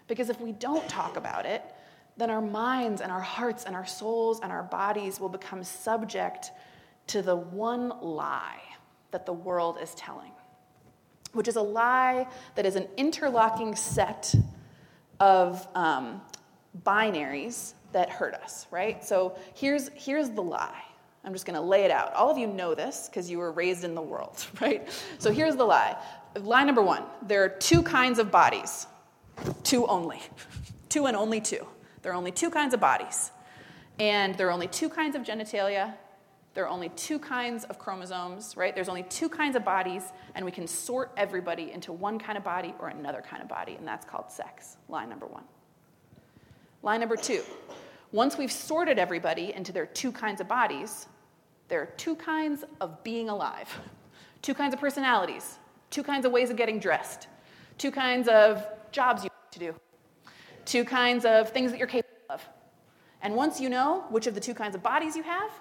Because 0.07 0.29
if 0.29 0.41
we 0.41 0.51
don't 0.51 0.87
talk 0.89 1.17
about 1.17 1.45
it, 1.45 1.63
then 2.17 2.29
our 2.29 2.41
minds 2.41 3.01
and 3.01 3.11
our 3.11 3.21
hearts 3.21 3.65
and 3.65 3.75
our 3.75 3.85
souls 3.85 4.39
and 4.41 4.51
our 4.51 4.63
bodies 4.63 5.19
will 5.19 5.29
become 5.29 5.63
subject 5.63 6.51
to 7.07 7.21
the 7.21 7.35
one 7.35 7.93
lie 8.01 8.61
that 9.11 9.25
the 9.25 9.33
world 9.33 9.77
is 9.81 9.93
telling, 9.95 10.31
which 11.33 11.47
is 11.47 11.55
a 11.55 11.61
lie 11.61 12.27
that 12.55 12.65
is 12.65 12.75
an 12.75 12.87
interlocking 12.97 13.75
set 13.75 14.33
of 15.19 15.67
um, 15.75 16.21
binaries 16.83 17.73
that 17.91 18.09
hurt 18.09 18.33
us, 18.35 18.67
right? 18.71 19.03
So 19.03 19.37
here's, 19.55 19.89
here's 19.95 20.29
the 20.29 20.41
lie. 20.43 20.83
I'm 21.23 21.33
just 21.33 21.45
going 21.45 21.55
to 21.55 21.61
lay 21.61 21.83
it 21.83 21.91
out. 21.91 22.13
All 22.13 22.29
of 22.29 22.37
you 22.37 22.47
know 22.47 22.73
this 22.75 23.09
because 23.09 23.29
you 23.29 23.39
were 23.39 23.51
raised 23.51 23.83
in 23.83 23.93
the 23.95 24.01
world, 24.01 24.45
right? 24.61 24.87
So 25.17 25.31
here's 25.31 25.55
the 25.55 25.65
lie. 25.65 25.97
Lie 26.35 26.63
number 26.63 26.83
one 26.83 27.03
there 27.23 27.43
are 27.43 27.49
two 27.49 27.81
kinds 27.81 28.19
of 28.19 28.29
bodies 28.31 28.85
Two 29.63 29.85
only. 29.87 30.21
two 30.89 31.05
and 31.05 31.15
only 31.15 31.41
two. 31.41 31.65
There 32.01 32.11
are 32.11 32.15
only 32.15 32.31
two 32.31 32.49
kinds 32.49 32.73
of 32.73 32.79
bodies. 32.79 33.31
And 33.99 34.35
there 34.35 34.47
are 34.47 34.51
only 34.51 34.67
two 34.67 34.89
kinds 34.89 35.15
of 35.15 35.23
genitalia. 35.23 35.93
There 36.53 36.63
are 36.65 36.69
only 36.69 36.89
two 36.89 37.19
kinds 37.19 37.63
of 37.65 37.77
chromosomes, 37.77 38.57
right? 38.57 38.73
There's 38.73 38.89
only 38.89 39.03
two 39.03 39.29
kinds 39.29 39.55
of 39.55 39.63
bodies, 39.63 40.03
and 40.35 40.43
we 40.43 40.51
can 40.51 40.67
sort 40.67 41.11
everybody 41.15 41.71
into 41.71 41.93
one 41.93 42.17
kind 42.17 42.37
of 42.37 42.43
body 42.43 42.73
or 42.79 42.87
another 42.87 43.21
kind 43.21 43.41
of 43.41 43.47
body, 43.47 43.75
and 43.75 43.87
that's 43.87 44.05
called 44.05 44.31
sex. 44.31 44.77
Line 44.87 45.09
number 45.09 45.27
one. 45.27 45.43
Line 46.81 46.99
number 46.99 47.17
two. 47.17 47.43
Once 48.11 48.37
we've 48.37 48.51
sorted 48.51 48.97
everybody 48.97 49.53
into 49.53 49.71
their 49.71 49.85
two 49.85 50.11
kinds 50.11 50.41
of 50.41 50.47
bodies, 50.47 51.07
there 51.67 51.81
are 51.81 51.87
two 51.97 52.15
kinds 52.15 52.63
of 52.81 53.03
being 53.03 53.29
alive, 53.29 53.69
two 54.41 54.53
kinds 54.53 54.73
of 54.73 54.79
personalities, 54.79 55.59
two 55.91 56.01
kinds 56.01 56.25
of 56.25 56.31
ways 56.31 56.49
of 56.49 56.57
getting 56.57 56.79
dressed, 56.79 57.27
two 57.77 57.91
kinds 57.91 58.27
of 58.27 58.65
jobs 58.91 59.23
you 59.23 59.29
have 59.29 59.51
to 59.51 59.59
do, 59.59 59.75
two 60.65 60.83
kinds 60.83 61.25
of 61.25 61.49
things 61.49 61.69
that 61.71 61.77
you're 61.77 61.87
capable 61.87 62.15
of. 62.29 62.47
And 63.21 63.35
once 63.35 63.59
you 63.59 63.69
know 63.69 64.05
which 64.09 64.25
of 64.25 64.33
the 64.33 64.39
two 64.39 64.53
kinds 64.53 64.73
of 64.73 64.81
bodies 64.81 65.15
you 65.15 65.23
have, 65.23 65.51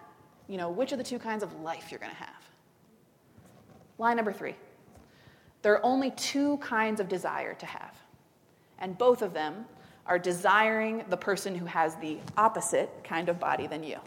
you 0.47 0.57
know 0.57 0.71
which 0.71 0.93
of 0.93 0.99
the 0.99 1.05
two 1.05 1.19
kinds 1.19 1.43
of 1.43 1.61
life 1.61 1.91
you're 1.91 2.01
going 2.01 2.13
to 2.13 2.17
have. 2.17 2.43
Line 3.99 4.17
number 4.17 4.33
three 4.33 4.55
there 5.61 5.73
are 5.73 5.85
only 5.85 6.13
two 6.13 6.57
kinds 6.59 7.01
of 7.01 7.09
desire 7.09 7.53
to 7.55 7.67
have, 7.67 7.95
and 8.79 8.97
both 8.97 9.23
of 9.23 9.35
them 9.35 9.67
are 10.09 10.19
desiring 10.19 11.05
the 11.09 11.17
person 11.17 11.55
who 11.55 11.67
has 11.67 11.95
the 11.97 12.19
opposite 12.37 12.91
kind 13.05 13.29
of 13.29 13.39
body 13.39 13.67
than 13.67 13.85
you. 13.85 13.99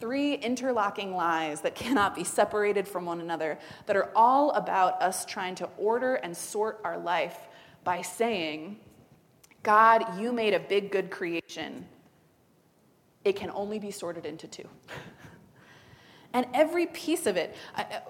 Three 0.00 0.34
interlocking 0.34 1.14
lies 1.14 1.60
that 1.62 1.74
cannot 1.74 2.14
be 2.14 2.24
separated 2.24 2.86
from 2.86 3.06
one 3.06 3.20
another, 3.20 3.58
that 3.86 3.96
are 3.96 4.10
all 4.14 4.50
about 4.52 5.00
us 5.00 5.24
trying 5.24 5.54
to 5.56 5.68
order 5.78 6.16
and 6.16 6.36
sort 6.36 6.80
our 6.84 6.98
life 6.98 7.36
by 7.84 8.02
saying, 8.02 8.78
God, 9.62 10.18
you 10.20 10.32
made 10.32 10.54
a 10.54 10.60
big, 10.60 10.90
good 10.90 11.10
creation, 11.10 11.86
it 13.24 13.36
can 13.36 13.50
only 13.50 13.78
be 13.78 13.90
sorted 13.90 14.26
into 14.26 14.46
two. 14.46 14.68
and 16.32 16.46
every 16.54 16.86
piece 16.86 17.26
of 17.26 17.36
it, 17.36 17.54
I, 17.76 18.00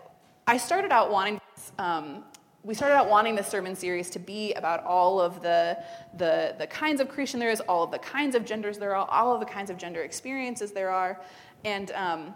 I 0.46 0.56
started 0.56 0.92
out 0.92 1.10
wanting, 1.10 1.40
um, 1.78 2.24
we 2.68 2.75
started 2.75 2.94
out 2.94 3.08
wanting 3.08 3.34
this 3.34 3.48
sermon 3.48 3.75
series 3.75 4.10
to 4.10 4.18
be 4.18 4.52
about 4.52 4.84
all 4.84 5.18
of 5.18 5.40
the, 5.40 5.78
the, 6.18 6.54
the 6.58 6.66
kinds 6.66 7.00
of 7.00 7.08
creation 7.08 7.40
there 7.40 7.48
is, 7.48 7.60
all 7.62 7.82
of 7.82 7.90
the 7.90 7.98
kinds 7.98 8.34
of 8.34 8.44
genders 8.44 8.76
there 8.76 8.94
are, 8.94 9.08
all 9.10 9.32
of 9.32 9.40
the 9.40 9.46
kinds 9.46 9.70
of 9.70 9.78
gender 9.78 10.02
experiences 10.02 10.72
there 10.72 10.90
are. 10.90 11.18
And 11.64 11.90
um, 11.92 12.34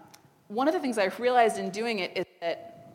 one 0.49 0.69
of 0.69 0.73
the 0.73 0.81
things 0.81 0.97
I've 0.97 1.21
realized 1.21 1.59
in 1.59 1.69
doing 1.69 1.99
it 1.99 2.17
is 2.17 2.25
that 2.41 2.95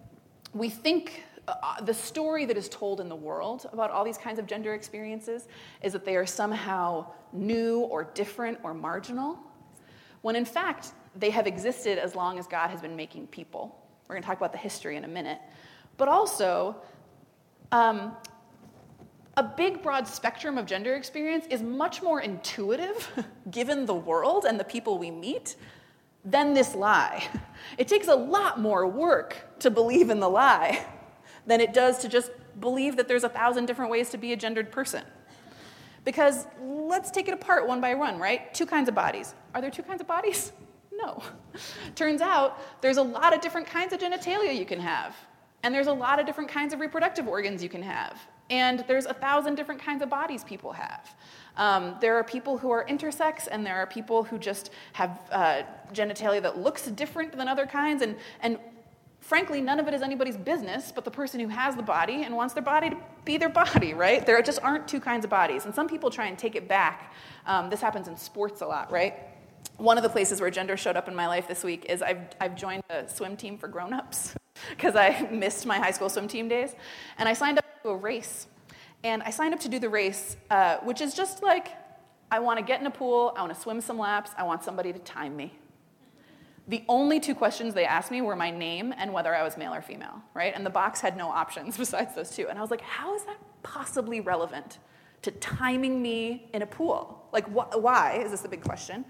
we 0.56 0.68
think 0.68 1.26
uh, 1.48 1.80
the 1.82 1.94
story 1.94 2.46
that 2.46 2.58
is 2.58 2.68
told 2.70 3.00
in 3.00 3.08
the 3.08 3.16
world 3.16 3.70
about 3.72 3.92
all 3.92 4.04
these 4.04 4.18
kinds 4.18 4.40
of 4.40 4.48
gender 4.48 4.74
experiences 4.74 5.48
is 5.84 5.94
that 5.94 6.06
they 6.06 6.16
are 6.16 6.26
somehow 6.26 7.06
new 7.34 7.82
or 7.82 8.06
different 8.16 8.58
or 8.64 8.74
marginal, 8.74 9.38
when 10.24 10.36
in 10.36 10.44
fact, 10.44 10.94
they 11.16 11.30
have 11.30 11.46
existed 11.46 12.00
as 12.00 12.16
long 12.16 12.40
as 12.40 12.48
God 12.48 12.72
has 12.72 12.82
been 12.82 12.96
making 12.96 13.28
people. 13.28 13.80
We're 14.08 14.16
going 14.16 14.24
to 14.24 14.28
talk 14.28 14.38
about 14.38 14.54
the 14.54 14.58
history 14.58 14.96
in 14.96 15.04
a 15.04 15.08
minute. 15.08 15.38
But 15.98 16.08
also, 16.08 16.78
um, 17.72 18.16
a 19.36 19.44
big, 19.44 19.84
broad 19.84 20.08
spectrum 20.08 20.58
of 20.58 20.66
gender 20.66 20.96
experience 20.96 21.46
is 21.50 21.62
much 21.62 22.02
more 22.02 22.22
intuitive, 22.22 23.10
given 23.52 23.86
the 23.86 23.94
world 23.94 24.46
and 24.46 24.60
the 24.60 24.64
people 24.64 24.98
we 24.98 25.12
meet, 25.12 25.56
than 26.26 26.54
this 26.54 26.76
lie. 26.76 27.28
It 27.78 27.88
takes 27.88 28.08
a 28.08 28.16
lot 28.16 28.60
more 28.60 28.88
work 28.88 29.60
to 29.60 29.70
believe 29.70 30.10
in 30.10 30.20
the 30.20 30.30
lie 30.30 30.86
than 31.46 31.62
it 31.62 31.74
does 31.74 32.00
to 32.00 32.10
just 32.10 32.32
believe 32.60 32.98
that 32.98 33.08
there's 33.08 33.24
a 33.24 33.30
thousand 33.30 33.66
different 33.66 33.92
ways 33.92 34.10
to 34.10 34.18
be 34.18 34.34
a 34.34 34.36
gendered 34.36 34.72
person. 34.72 35.04
Because 36.04 36.46
let's 36.62 37.12
take 37.12 37.28
it 37.28 37.34
apart 37.34 37.68
one 37.68 37.82
by 37.82 37.94
one, 37.94 38.18
right? 38.18 38.54
Two 38.54 38.66
kinds 38.66 38.90
of 38.90 38.96
bodies. 38.96 39.36
Are 39.54 39.62
there 39.62 39.72
two 39.72 39.84
kinds 39.84 40.02
of 40.02 40.08
bodies? 40.08 40.52
No. 41.00 41.22
Turns 41.94 42.22
out 42.22 42.60
there's 42.82 42.98
a 42.98 43.04
lot 43.04 43.32
of 43.32 43.40
different 43.40 43.68
kinds 43.68 43.94
of 43.94 44.00
genitalia 44.00 44.58
you 44.58 44.66
can 44.66 44.80
have. 44.80 45.16
And 45.68 45.76
there's 45.76 45.88
a 45.88 45.94
lot 45.94 46.18
of 46.18 46.26
different 46.26 46.50
kinds 46.50 46.74
of 46.74 46.80
reproductive 46.80 47.28
organs 47.28 47.62
you 47.62 47.68
can 47.68 47.84
have. 47.84 48.26
And 48.50 48.86
there's 48.88 49.06
a 49.06 49.14
thousand 49.14 49.56
different 49.56 49.82
kinds 49.82 50.02
of 50.02 50.10
bodies 50.10 50.46
people 50.46 50.72
have. 50.72 51.14
Um, 51.58 51.98
there 52.00 52.16
are 52.16 52.24
people 52.24 52.58
who 52.58 52.72
are 52.72 52.86
intersex, 52.86 53.50
and 53.52 53.66
there 53.66 53.76
are 53.76 53.86
people 53.86 54.24
who 54.24 54.38
just 54.38 54.70
have 54.94 55.20
uh, 55.30 55.64
genitalia 55.92 56.42
that 56.42 56.58
looks 56.58 56.86
different 56.86 57.36
than 57.36 57.50
other 57.50 57.66
kinds. 57.66 58.02
And, 58.02 58.16
and 58.40 58.60
frankly, 59.20 59.60
none 59.60 59.78
of 59.82 59.90
it 59.90 59.94
is 59.94 60.02
anybody's 60.02 60.38
business 60.38 60.94
but 60.96 61.04
the 61.04 61.12
person 61.12 61.42
who 61.42 61.50
has 61.50 61.76
the 61.76 61.84
body 61.84 62.24
and 62.24 62.34
wants 62.34 62.54
their 62.54 62.64
body 62.64 62.92
to 62.92 62.98
be 63.26 63.36
their 63.36 63.50
body, 63.50 63.94
right? 63.94 64.26
There 64.26 64.42
just 64.42 64.62
aren't 64.64 64.88
two 64.88 65.02
kinds 65.02 65.26
of 65.26 65.30
bodies. 65.30 65.66
And 65.66 65.76
some 65.76 65.90
people 65.90 66.10
try 66.10 66.28
and 66.28 66.40
take 66.40 66.56
it 66.56 66.70
back. 66.70 67.14
Um, 67.46 67.70
this 67.70 67.82
happens 67.82 68.08
in 68.08 68.16
sports 68.16 68.62
a 68.62 68.66
lot, 68.66 68.90
right? 68.90 69.16
One 69.76 69.98
of 69.98 70.04
the 70.04 70.10
places 70.10 70.40
where 70.40 70.50
gender 70.50 70.78
showed 70.78 70.96
up 70.96 71.10
in 71.10 71.14
my 71.14 71.28
life 71.28 71.46
this 71.46 71.62
week 71.62 71.88
is 71.90 72.02
I've, 72.02 72.22
I've 72.40 72.56
joined 72.56 72.84
a 72.90 73.10
swim 73.10 73.36
team 73.36 73.58
for 73.58 73.68
grown-ups 73.68 74.34
because 74.70 74.96
I 74.96 75.28
missed 75.32 75.66
my 75.66 75.78
high 75.78 75.92
school 75.92 76.10
swim 76.10 76.28
team 76.28 76.48
days. 76.48 76.76
And 77.18 77.28
I 77.28 77.34
signed 77.34 77.58
up 77.58 77.66
to 77.84 77.90
a 77.90 77.96
race. 77.96 78.48
And 79.04 79.22
I 79.24 79.30
signed 79.30 79.54
up 79.54 79.60
to 79.62 79.70
do 79.70 79.80
the 79.80 79.90
race, 79.90 80.38
uh, 80.50 80.78
which 80.78 81.02
is 81.02 81.14
just 81.14 81.44
like 81.44 81.70
I 82.30 82.40
want 82.40 82.60
to 82.60 82.66
get 82.66 82.82
in 82.82 82.88
a 82.88 82.92
pool, 82.92 83.34
I 83.38 83.42
want 83.42 83.54
to 83.54 83.60
swim 83.60 83.80
some 83.80 83.98
laps, 83.98 84.32
I 84.38 84.44
want 84.44 84.64
somebody 84.64 84.92
to 84.92 85.00
time 85.00 85.36
me. 85.36 85.54
The 86.68 86.84
only 86.90 87.22
two 87.22 87.34
questions 87.34 87.74
they 87.74 87.86
asked 87.86 88.12
me 88.12 88.20
were 88.20 88.36
my 88.36 88.52
name 88.52 88.94
and 88.98 89.14
whether 89.14 89.34
I 89.34 89.44
was 89.44 89.56
male 89.56 89.74
or 89.74 89.82
female, 89.82 90.22
right? 90.34 90.54
And 90.54 90.66
the 90.66 90.70
box 90.70 91.00
had 91.00 91.16
no 91.16 91.30
options 91.30 91.78
besides 91.86 92.14
those 92.16 92.32
two. 92.32 92.50
And 92.50 92.60
I 92.60 92.62
was 92.62 92.72
like, 92.72 92.82
how 92.82 93.16
is 93.16 93.24
that 93.24 93.38
possibly 93.64 94.20
relevant 94.20 94.80
to 95.22 95.32
timing 95.32 96.02
me 96.02 96.50
in 96.54 96.62
a 96.62 96.66
pool? 96.66 97.26
Like, 97.32 97.46
wh- 97.48 97.82
why 97.82 98.20
is 98.22 98.32
this 98.32 98.44
a 98.44 98.50
big 98.50 98.62
question? 98.62 99.06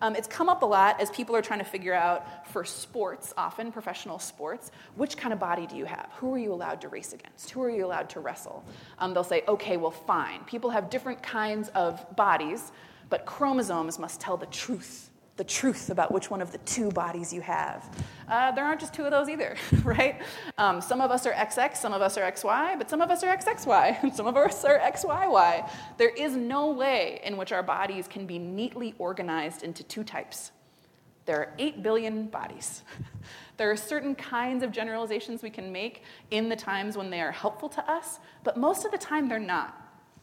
Um, 0.00 0.16
it's 0.16 0.26
come 0.26 0.48
up 0.48 0.62
a 0.62 0.66
lot 0.66 1.00
as 1.00 1.10
people 1.10 1.36
are 1.36 1.42
trying 1.42 1.58
to 1.58 1.64
figure 1.64 1.92
out 1.92 2.46
for 2.48 2.64
sports, 2.64 3.34
often 3.36 3.70
professional 3.70 4.18
sports, 4.18 4.70
which 4.96 5.16
kind 5.16 5.32
of 5.32 5.38
body 5.38 5.66
do 5.66 5.76
you 5.76 5.84
have? 5.84 6.08
Who 6.16 6.34
are 6.34 6.38
you 6.38 6.52
allowed 6.52 6.80
to 6.82 6.88
race 6.88 7.12
against? 7.12 7.50
Who 7.50 7.62
are 7.62 7.70
you 7.70 7.84
allowed 7.84 8.08
to 8.10 8.20
wrestle? 8.20 8.64
Um, 8.98 9.12
they'll 9.12 9.24
say, 9.24 9.42
okay, 9.46 9.76
well, 9.76 9.90
fine. 9.90 10.44
People 10.44 10.70
have 10.70 10.88
different 10.88 11.22
kinds 11.22 11.68
of 11.70 12.16
bodies, 12.16 12.72
but 13.10 13.26
chromosomes 13.26 13.98
must 13.98 14.20
tell 14.20 14.36
the 14.36 14.46
truth 14.46 15.09
the 15.40 15.44
truth 15.44 15.88
about 15.88 16.12
which 16.12 16.30
one 16.30 16.42
of 16.42 16.52
the 16.52 16.58
two 16.58 16.90
bodies 16.90 17.32
you 17.32 17.40
have. 17.40 17.88
Uh, 18.28 18.52
there 18.52 18.62
aren't 18.62 18.78
just 18.78 18.92
two 18.92 19.06
of 19.06 19.10
those 19.10 19.26
either, 19.26 19.56
right? 19.84 20.20
Um, 20.58 20.82
some 20.82 21.00
of 21.00 21.10
us 21.10 21.24
are 21.24 21.32
XX, 21.32 21.74
some 21.74 21.94
of 21.94 22.02
us 22.02 22.18
are 22.18 22.30
XY, 22.30 22.76
but 22.76 22.90
some 22.90 23.00
of 23.00 23.10
us 23.10 23.24
are 23.24 23.34
XXY, 23.34 23.96
and 24.02 24.14
some 24.14 24.26
of 24.26 24.36
us 24.36 24.62
are 24.66 24.78
XYY. 24.78 25.66
There 25.96 26.10
is 26.10 26.36
no 26.36 26.72
way 26.72 27.22
in 27.24 27.38
which 27.38 27.52
our 27.52 27.62
bodies 27.62 28.06
can 28.06 28.26
be 28.26 28.38
neatly 28.38 28.94
organized 28.98 29.62
into 29.62 29.82
two 29.82 30.04
types. 30.04 30.52
There 31.24 31.38
are 31.38 31.54
8 31.58 31.82
billion 31.82 32.26
bodies. 32.26 32.82
There 33.56 33.70
are 33.70 33.76
certain 33.76 34.14
kinds 34.14 34.64
of 34.64 34.72
generalizations 34.72 35.42
we 35.42 35.50
can 35.50 35.70
make 35.70 36.02
in 36.30 36.48
the 36.48 36.56
times 36.56 36.96
when 36.96 37.10
they 37.10 37.20
are 37.20 37.30
helpful 37.30 37.68
to 37.68 37.90
us, 37.90 38.18
but 38.42 38.56
most 38.56 38.86
of 38.86 38.90
the 38.90 38.96
time 38.96 39.28
they're 39.28 39.38
not. 39.38 39.76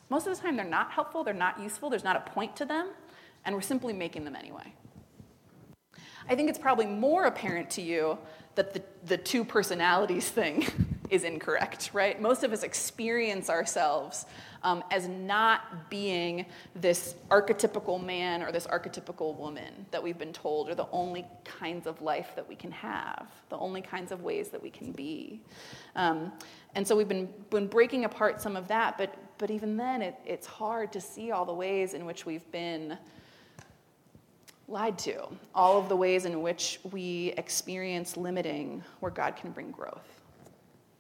Most 0.10 0.26
of 0.26 0.36
the 0.36 0.42
time 0.42 0.56
they're 0.56 0.66
not 0.66 0.90
helpful, 0.90 1.24
they're 1.24 1.36
not 1.36 1.60
useful, 1.60 1.92
there's 1.92 2.04
not 2.04 2.16
a 2.16 2.32
point 2.32 2.56
to 2.56 2.66
them, 2.66 2.88
and 3.46 3.54
we're 3.54 3.62
simply 3.62 3.94
making 3.94 4.26
them 4.26 4.36
anyway. 4.36 4.74
I 6.30 6.36
think 6.36 6.50
it's 6.50 6.60
probably 6.60 6.86
more 6.86 7.26
apparent 7.26 7.70
to 7.72 7.82
you 7.82 8.18
that 8.56 8.74
the, 8.74 8.82
the 9.06 9.18
two 9.18 9.46
personalities 9.46 10.30
thing 10.30 10.66
is 11.10 11.24
incorrect, 11.24 11.92
right? 11.94 12.22
Most 12.22 12.44
of 12.44 12.52
us 12.52 12.64
experience 12.64 13.50
ourselves 13.50 14.26
um, 14.64 14.84
as 14.92 15.08
not 15.08 15.90
being 15.90 16.46
this 16.76 17.16
archetypical 17.30 18.04
man 18.04 18.44
or 18.44 18.52
this 18.52 18.68
archetypical 18.68 19.38
woman 19.38 19.86
that 19.92 20.04
we've 20.04 20.18
been 20.18 20.34
told 20.34 20.68
are 20.70 20.76
the 20.76 20.88
only 20.92 21.26
kinds 21.46 21.88
of 21.88 22.02
life 22.02 22.32
that 22.36 22.48
we 22.48 22.56
can 22.56 22.72
have, 22.72 23.28
the 23.50 23.58
only 23.58 23.82
kinds 23.82 24.12
of 24.12 24.24
ways 24.24 24.50
that 24.50 24.62
we 24.62 24.70
can 24.70 24.92
be. 24.92 25.42
Um, 25.96 26.34
and 26.76 26.86
so 26.86 26.96
we've 26.98 27.08
been, 27.08 27.30
been 27.50 27.68
breaking 27.68 28.04
apart 28.04 28.42
some 28.42 28.58
of 28.58 28.68
that, 28.68 28.98
but, 28.98 29.16
but 29.38 29.50
even 29.50 29.78
then, 29.78 30.02
it, 30.02 30.16
it's 30.26 30.48
hard 30.48 30.92
to 30.92 31.00
see 31.00 31.32
all 31.32 31.46
the 31.46 31.54
ways 31.54 31.94
in 31.94 32.06
which 32.06 32.26
we've 32.26 32.52
been 32.52 32.98
lied 34.68 34.98
to, 35.00 35.28
all 35.56 35.80
of 35.80 35.88
the 35.88 35.96
ways 35.96 36.26
in 36.26 36.42
which 36.42 36.80
we 36.92 37.34
experience 37.38 38.18
limiting 38.18 38.84
where 39.00 39.12
God 39.12 39.36
can 39.36 39.52
bring 39.52 39.72
growth. 39.72 40.22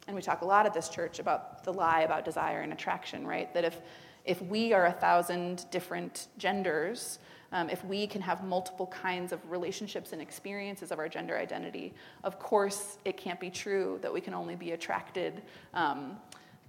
And 0.07 0.15
we 0.15 0.21
talk 0.21 0.41
a 0.41 0.45
lot 0.45 0.65
at 0.65 0.73
this 0.73 0.87
church 0.87 1.19
about 1.19 1.63
the 1.65 1.73
lie 1.73 2.01
about 2.01 2.23
desire 2.23 2.61
and 2.61 2.71
attraction, 2.71 3.27
right? 3.27 3.53
That 3.53 3.65
if, 3.65 3.81
if 4.23 4.41
we 4.41 4.71
are 4.71 4.85
a 4.85 4.93
thousand 4.93 5.65
different 5.69 6.27
genders, 6.37 7.19
um, 7.51 7.69
if 7.69 7.83
we 7.83 8.07
can 8.07 8.21
have 8.21 8.43
multiple 8.45 8.87
kinds 8.87 9.33
of 9.33 9.39
relationships 9.51 10.13
and 10.13 10.21
experiences 10.21 10.91
of 10.91 10.99
our 10.99 11.09
gender 11.09 11.37
identity, 11.37 11.93
of 12.23 12.39
course 12.39 12.97
it 13.03 13.17
can't 13.17 13.39
be 13.39 13.49
true 13.49 13.99
that 14.01 14.13
we 14.13 14.21
can 14.21 14.33
only 14.33 14.55
be 14.55 14.71
attracted 14.71 15.41
um, 15.73 16.17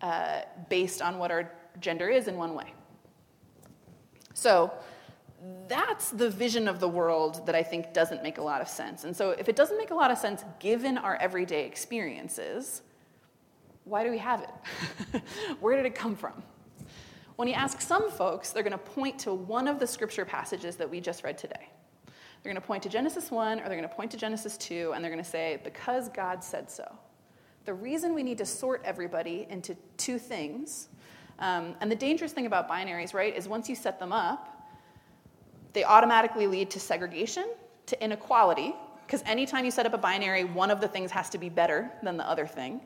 uh, 0.02 0.40
based 0.68 1.00
on 1.00 1.18
what 1.18 1.30
our 1.30 1.50
gender 1.80 2.08
is 2.08 2.26
in 2.26 2.36
one 2.36 2.54
way. 2.54 2.72
So, 4.34 4.72
that's 5.68 6.10
the 6.10 6.30
vision 6.30 6.66
of 6.66 6.80
the 6.80 6.88
world 6.88 7.46
that 7.46 7.54
I 7.54 7.62
think 7.62 7.92
doesn't 7.92 8.22
make 8.22 8.38
a 8.38 8.42
lot 8.42 8.60
of 8.60 8.68
sense. 8.68 9.04
And 9.04 9.16
so, 9.16 9.30
if 9.30 9.48
it 9.48 9.56
doesn't 9.56 9.78
make 9.78 9.90
a 9.90 9.94
lot 9.94 10.10
of 10.10 10.18
sense 10.18 10.44
given 10.58 10.98
our 10.98 11.16
everyday 11.16 11.64
experiences, 11.64 12.82
why 13.84 14.04
do 14.04 14.10
we 14.10 14.18
have 14.18 14.42
it? 14.42 15.22
Where 15.60 15.76
did 15.76 15.86
it 15.86 15.94
come 15.94 16.16
from? 16.16 16.42
When 17.36 17.46
you 17.46 17.54
ask 17.54 17.80
some 17.80 18.10
folks, 18.10 18.50
they're 18.50 18.64
going 18.64 18.72
to 18.72 18.78
point 18.78 19.18
to 19.20 19.32
one 19.32 19.68
of 19.68 19.78
the 19.78 19.86
scripture 19.86 20.24
passages 20.24 20.76
that 20.76 20.90
we 20.90 21.00
just 21.00 21.22
read 21.22 21.38
today. 21.38 21.68
They're 22.42 22.52
going 22.52 22.60
to 22.60 22.66
point 22.66 22.82
to 22.82 22.88
Genesis 22.88 23.30
1 23.30 23.60
or 23.60 23.62
they're 23.62 23.76
going 23.76 23.82
to 23.82 23.94
point 23.94 24.10
to 24.10 24.16
Genesis 24.16 24.56
2, 24.56 24.92
and 24.94 25.04
they're 25.04 25.10
going 25.10 25.22
to 25.22 25.28
say, 25.28 25.60
because 25.62 26.08
God 26.08 26.42
said 26.42 26.70
so. 26.70 26.84
The 27.64 27.74
reason 27.74 28.14
we 28.14 28.22
need 28.22 28.38
to 28.38 28.46
sort 28.46 28.82
everybody 28.84 29.46
into 29.50 29.76
two 29.96 30.18
things, 30.18 30.88
um, 31.38 31.74
and 31.80 31.90
the 31.90 31.96
dangerous 31.96 32.32
thing 32.32 32.46
about 32.46 32.68
binaries, 32.68 33.14
right, 33.14 33.36
is 33.36 33.48
once 33.48 33.68
you 33.68 33.76
set 33.76 33.98
them 34.00 34.12
up, 34.12 34.57
they 35.72 35.84
automatically 35.84 36.46
lead 36.46 36.70
to 36.70 36.80
segregation, 36.80 37.46
to 37.86 38.02
inequality, 38.02 38.74
because 39.06 39.22
anytime 39.26 39.64
you 39.64 39.70
set 39.70 39.86
up 39.86 39.94
a 39.94 39.98
binary, 39.98 40.44
one 40.44 40.70
of 40.70 40.80
the 40.80 40.88
things 40.88 41.10
has 41.10 41.30
to 41.30 41.38
be 41.38 41.48
better 41.48 41.90
than 42.02 42.16
the 42.16 42.28
other 42.28 42.46
thing. 42.46 42.80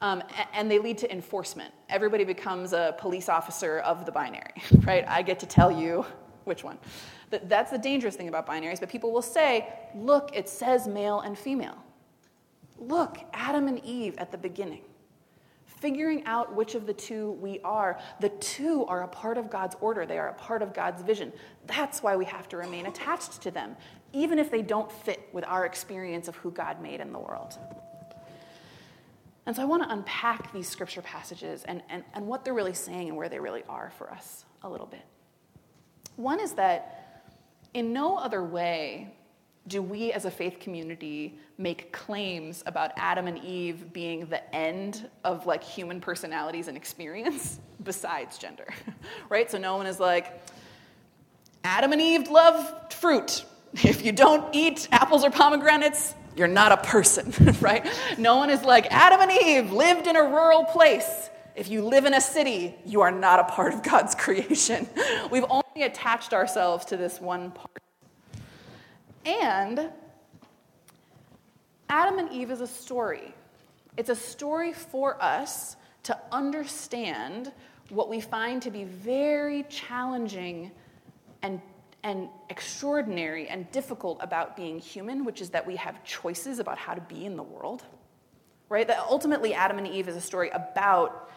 Um, 0.00 0.22
and 0.52 0.70
they 0.70 0.78
lead 0.78 0.98
to 0.98 1.12
enforcement. 1.12 1.72
Everybody 1.88 2.24
becomes 2.24 2.72
a 2.72 2.94
police 2.98 3.28
officer 3.28 3.78
of 3.80 4.06
the 4.06 4.12
binary, 4.12 4.54
right? 4.82 5.04
I 5.08 5.22
get 5.22 5.38
to 5.40 5.46
tell 5.46 5.70
you 5.70 6.04
which 6.44 6.64
one. 6.64 6.78
That's 7.30 7.70
the 7.70 7.78
dangerous 7.78 8.14
thing 8.14 8.28
about 8.28 8.46
binaries, 8.46 8.78
but 8.78 8.88
people 8.88 9.12
will 9.12 9.22
say, 9.22 9.68
look, 9.94 10.30
it 10.34 10.48
says 10.48 10.86
male 10.86 11.20
and 11.20 11.36
female. 11.36 11.76
Look, 12.78 13.18
Adam 13.32 13.68
and 13.68 13.82
Eve 13.84 14.14
at 14.18 14.30
the 14.30 14.38
beginning 14.38 14.82
figuring 15.76 16.24
out 16.24 16.54
which 16.54 16.74
of 16.74 16.86
the 16.86 16.92
two 16.92 17.32
we 17.32 17.60
are. 17.60 17.98
The 18.20 18.30
two 18.30 18.84
are 18.86 19.02
a 19.02 19.08
part 19.08 19.38
of 19.38 19.50
God's 19.50 19.76
order, 19.80 20.06
they 20.06 20.18
are 20.18 20.28
a 20.28 20.34
part 20.34 20.62
of 20.62 20.74
God's 20.74 21.02
vision. 21.02 21.32
That's 21.66 22.02
why 22.02 22.16
we 22.16 22.24
have 22.24 22.48
to 22.48 22.56
remain 22.56 22.86
attached 22.86 23.42
to 23.42 23.50
them, 23.50 23.76
even 24.12 24.38
if 24.38 24.50
they 24.50 24.62
don't 24.62 24.90
fit 24.90 25.28
with 25.32 25.44
our 25.44 25.66
experience 25.66 26.28
of 26.28 26.36
who 26.36 26.50
God 26.50 26.80
made 26.80 27.00
in 27.00 27.12
the 27.12 27.18
world. 27.18 27.58
And 29.46 29.54
so 29.54 29.62
I 29.62 29.64
want 29.64 29.84
to 29.84 29.92
unpack 29.92 30.52
these 30.52 30.68
scripture 30.68 31.02
passages 31.02 31.62
and, 31.64 31.80
and, 31.88 32.02
and 32.14 32.26
what 32.26 32.44
they're 32.44 32.54
really 32.54 32.74
saying 32.74 33.08
and 33.08 33.16
where 33.16 33.28
they 33.28 33.38
really 33.38 33.62
are 33.68 33.92
for 33.96 34.10
us 34.10 34.44
a 34.62 34.68
little 34.68 34.86
bit. 34.86 35.04
One 36.16 36.40
is 36.40 36.52
that 36.54 37.22
in 37.72 37.92
no 37.92 38.16
other 38.16 38.42
way 38.42 39.14
do 39.68 39.82
we 39.82 40.12
as 40.12 40.24
a 40.24 40.30
faith 40.30 40.60
community 40.60 41.38
make 41.58 41.92
claims 41.92 42.62
about 42.66 42.92
Adam 42.96 43.26
and 43.26 43.38
Eve 43.38 43.92
being 43.92 44.26
the 44.26 44.54
end 44.54 45.08
of 45.24 45.46
like 45.46 45.64
human 45.64 46.00
personalities 46.00 46.68
and 46.68 46.76
experience 46.76 47.58
besides 47.82 48.38
gender, 48.38 48.66
right? 49.28 49.50
So 49.50 49.58
no 49.58 49.76
one 49.76 49.86
is 49.86 49.98
like, 49.98 50.40
Adam 51.64 51.92
and 51.92 52.00
Eve 52.00 52.28
loved 52.28 52.92
fruit. 52.92 53.44
If 53.74 54.04
you 54.04 54.12
don't 54.12 54.54
eat 54.54 54.88
apples 54.92 55.24
or 55.24 55.30
pomegranates, 55.30 56.14
you're 56.36 56.46
not 56.46 56.70
a 56.70 56.76
person, 56.76 57.32
right? 57.60 57.86
No 58.18 58.36
one 58.36 58.50
is 58.50 58.62
like, 58.62 58.86
Adam 58.90 59.20
and 59.20 59.32
Eve 59.32 59.72
lived 59.72 60.06
in 60.06 60.16
a 60.16 60.22
rural 60.22 60.64
place. 60.64 61.30
If 61.56 61.68
you 61.68 61.82
live 61.82 62.04
in 62.04 62.14
a 62.14 62.20
city, 62.20 62.74
you 62.84 63.00
are 63.00 63.10
not 63.10 63.40
a 63.40 63.44
part 63.44 63.74
of 63.74 63.82
God's 63.82 64.14
creation. 64.24 64.86
We've 65.30 65.46
only 65.48 65.82
attached 65.82 66.34
ourselves 66.34 66.84
to 66.86 66.96
this 66.96 67.20
one 67.20 67.50
part. 67.50 67.85
And 69.26 69.90
Adam 71.88 72.18
and 72.20 72.30
Eve 72.30 72.52
is 72.52 72.60
a 72.60 72.66
story. 72.66 73.34
It's 73.96 74.08
a 74.08 74.14
story 74.14 74.72
for 74.72 75.20
us 75.20 75.76
to 76.04 76.16
understand 76.30 77.52
what 77.88 78.08
we 78.08 78.20
find 78.20 78.62
to 78.62 78.70
be 78.70 78.84
very 78.84 79.64
challenging 79.64 80.70
and, 81.42 81.60
and 82.04 82.28
extraordinary 82.50 83.48
and 83.48 83.70
difficult 83.72 84.18
about 84.20 84.56
being 84.56 84.78
human, 84.78 85.24
which 85.24 85.40
is 85.40 85.50
that 85.50 85.66
we 85.66 85.74
have 85.74 86.04
choices 86.04 86.60
about 86.60 86.78
how 86.78 86.94
to 86.94 87.00
be 87.00 87.24
in 87.24 87.36
the 87.36 87.42
world. 87.42 87.82
Right? 88.68 88.86
That 88.86 89.00
ultimately, 89.10 89.54
Adam 89.54 89.78
and 89.78 89.88
Eve 89.88 90.08
is 90.08 90.16
a 90.16 90.20
story 90.20 90.50
about 90.50 91.30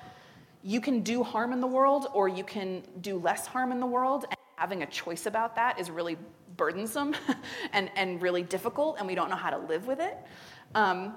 you 0.64 0.80
can 0.82 1.02
do 1.02 1.24
harm 1.24 1.54
in 1.54 1.62
the 1.62 1.68
world 1.68 2.08
or 2.14 2.28
you 2.28 2.44
can 2.44 2.84
do 3.02 3.18
less 3.18 3.48
harm 3.48 3.72
in 3.72 3.80
the 3.80 3.86
world. 3.88 4.26
Having 4.60 4.84
a 4.84 4.88
choice 4.88 5.26
about 5.26 5.56
that 5.56 5.80
is 5.80 5.90
really 5.90 6.18
burdensome 6.58 7.16
and, 7.72 7.90
and 7.96 8.22
really 8.22 8.44
difficult, 8.44 8.98
and 9.00 9.08
we 9.08 9.16
don't 9.16 9.30
know 9.30 9.38
how 9.38 9.50
to 9.50 9.58
live 9.58 9.88
with 9.88 10.02
it. 10.02 10.18
Um, 10.76 11.16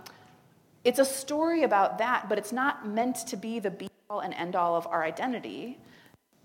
it's 0.85 1.01
a 1.01 1.05
story 1.05 1.65
about 1.65 1.99
that, 1.99 2.29
but 2.29 2.39
it's 2.39 2.53
not 2.53 2.87
meant 2.87 3.17
to 3.27 3.37
be 3.37 3.59
the 3.59 3.73
be 3.73 3.89
all 4.09 4.21
and 4.21 4.33
end 4.35 4.55
all 4.55 4.77
of 4.77 4.87
our 4.87 5.03
identity. 5.03 5.81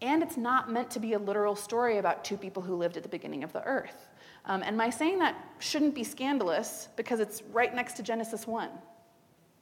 And 0.01 0.23
it's 0.23 0.37
not 0.37 0.71
meant 0.71 0.89
to 0.89 0.99
be 0.99 1.13
a 1.13 1.19
literal 1.19 1.55
story 1.55 1.99
about 1.99 2.25
two 2.25 2.35
people 2.35 2.63
who 2.63 2.75
lived 2.75 2.97
at 2.97 3.03
the 3.03 3.09
beginning 3.09 3.43
of 3.43 3.53
the 3.53 3.63
earth. 3.63 4.09
Um, 4.45 4.63
and 4.63 4.75
my 4.75 4.89
saying 4.89 5.19
that 5.19 5.35
shouldn't 5.59 5.93
be 5.93 6.03
scandalous 6.03 6.87
because 6.95 7.19
it's 7.19 7.43
right 7.53 7.75
next 7.75 7.93
to 7.97 8.03
Genesis 8.03 8.47
1. 8.47 8.69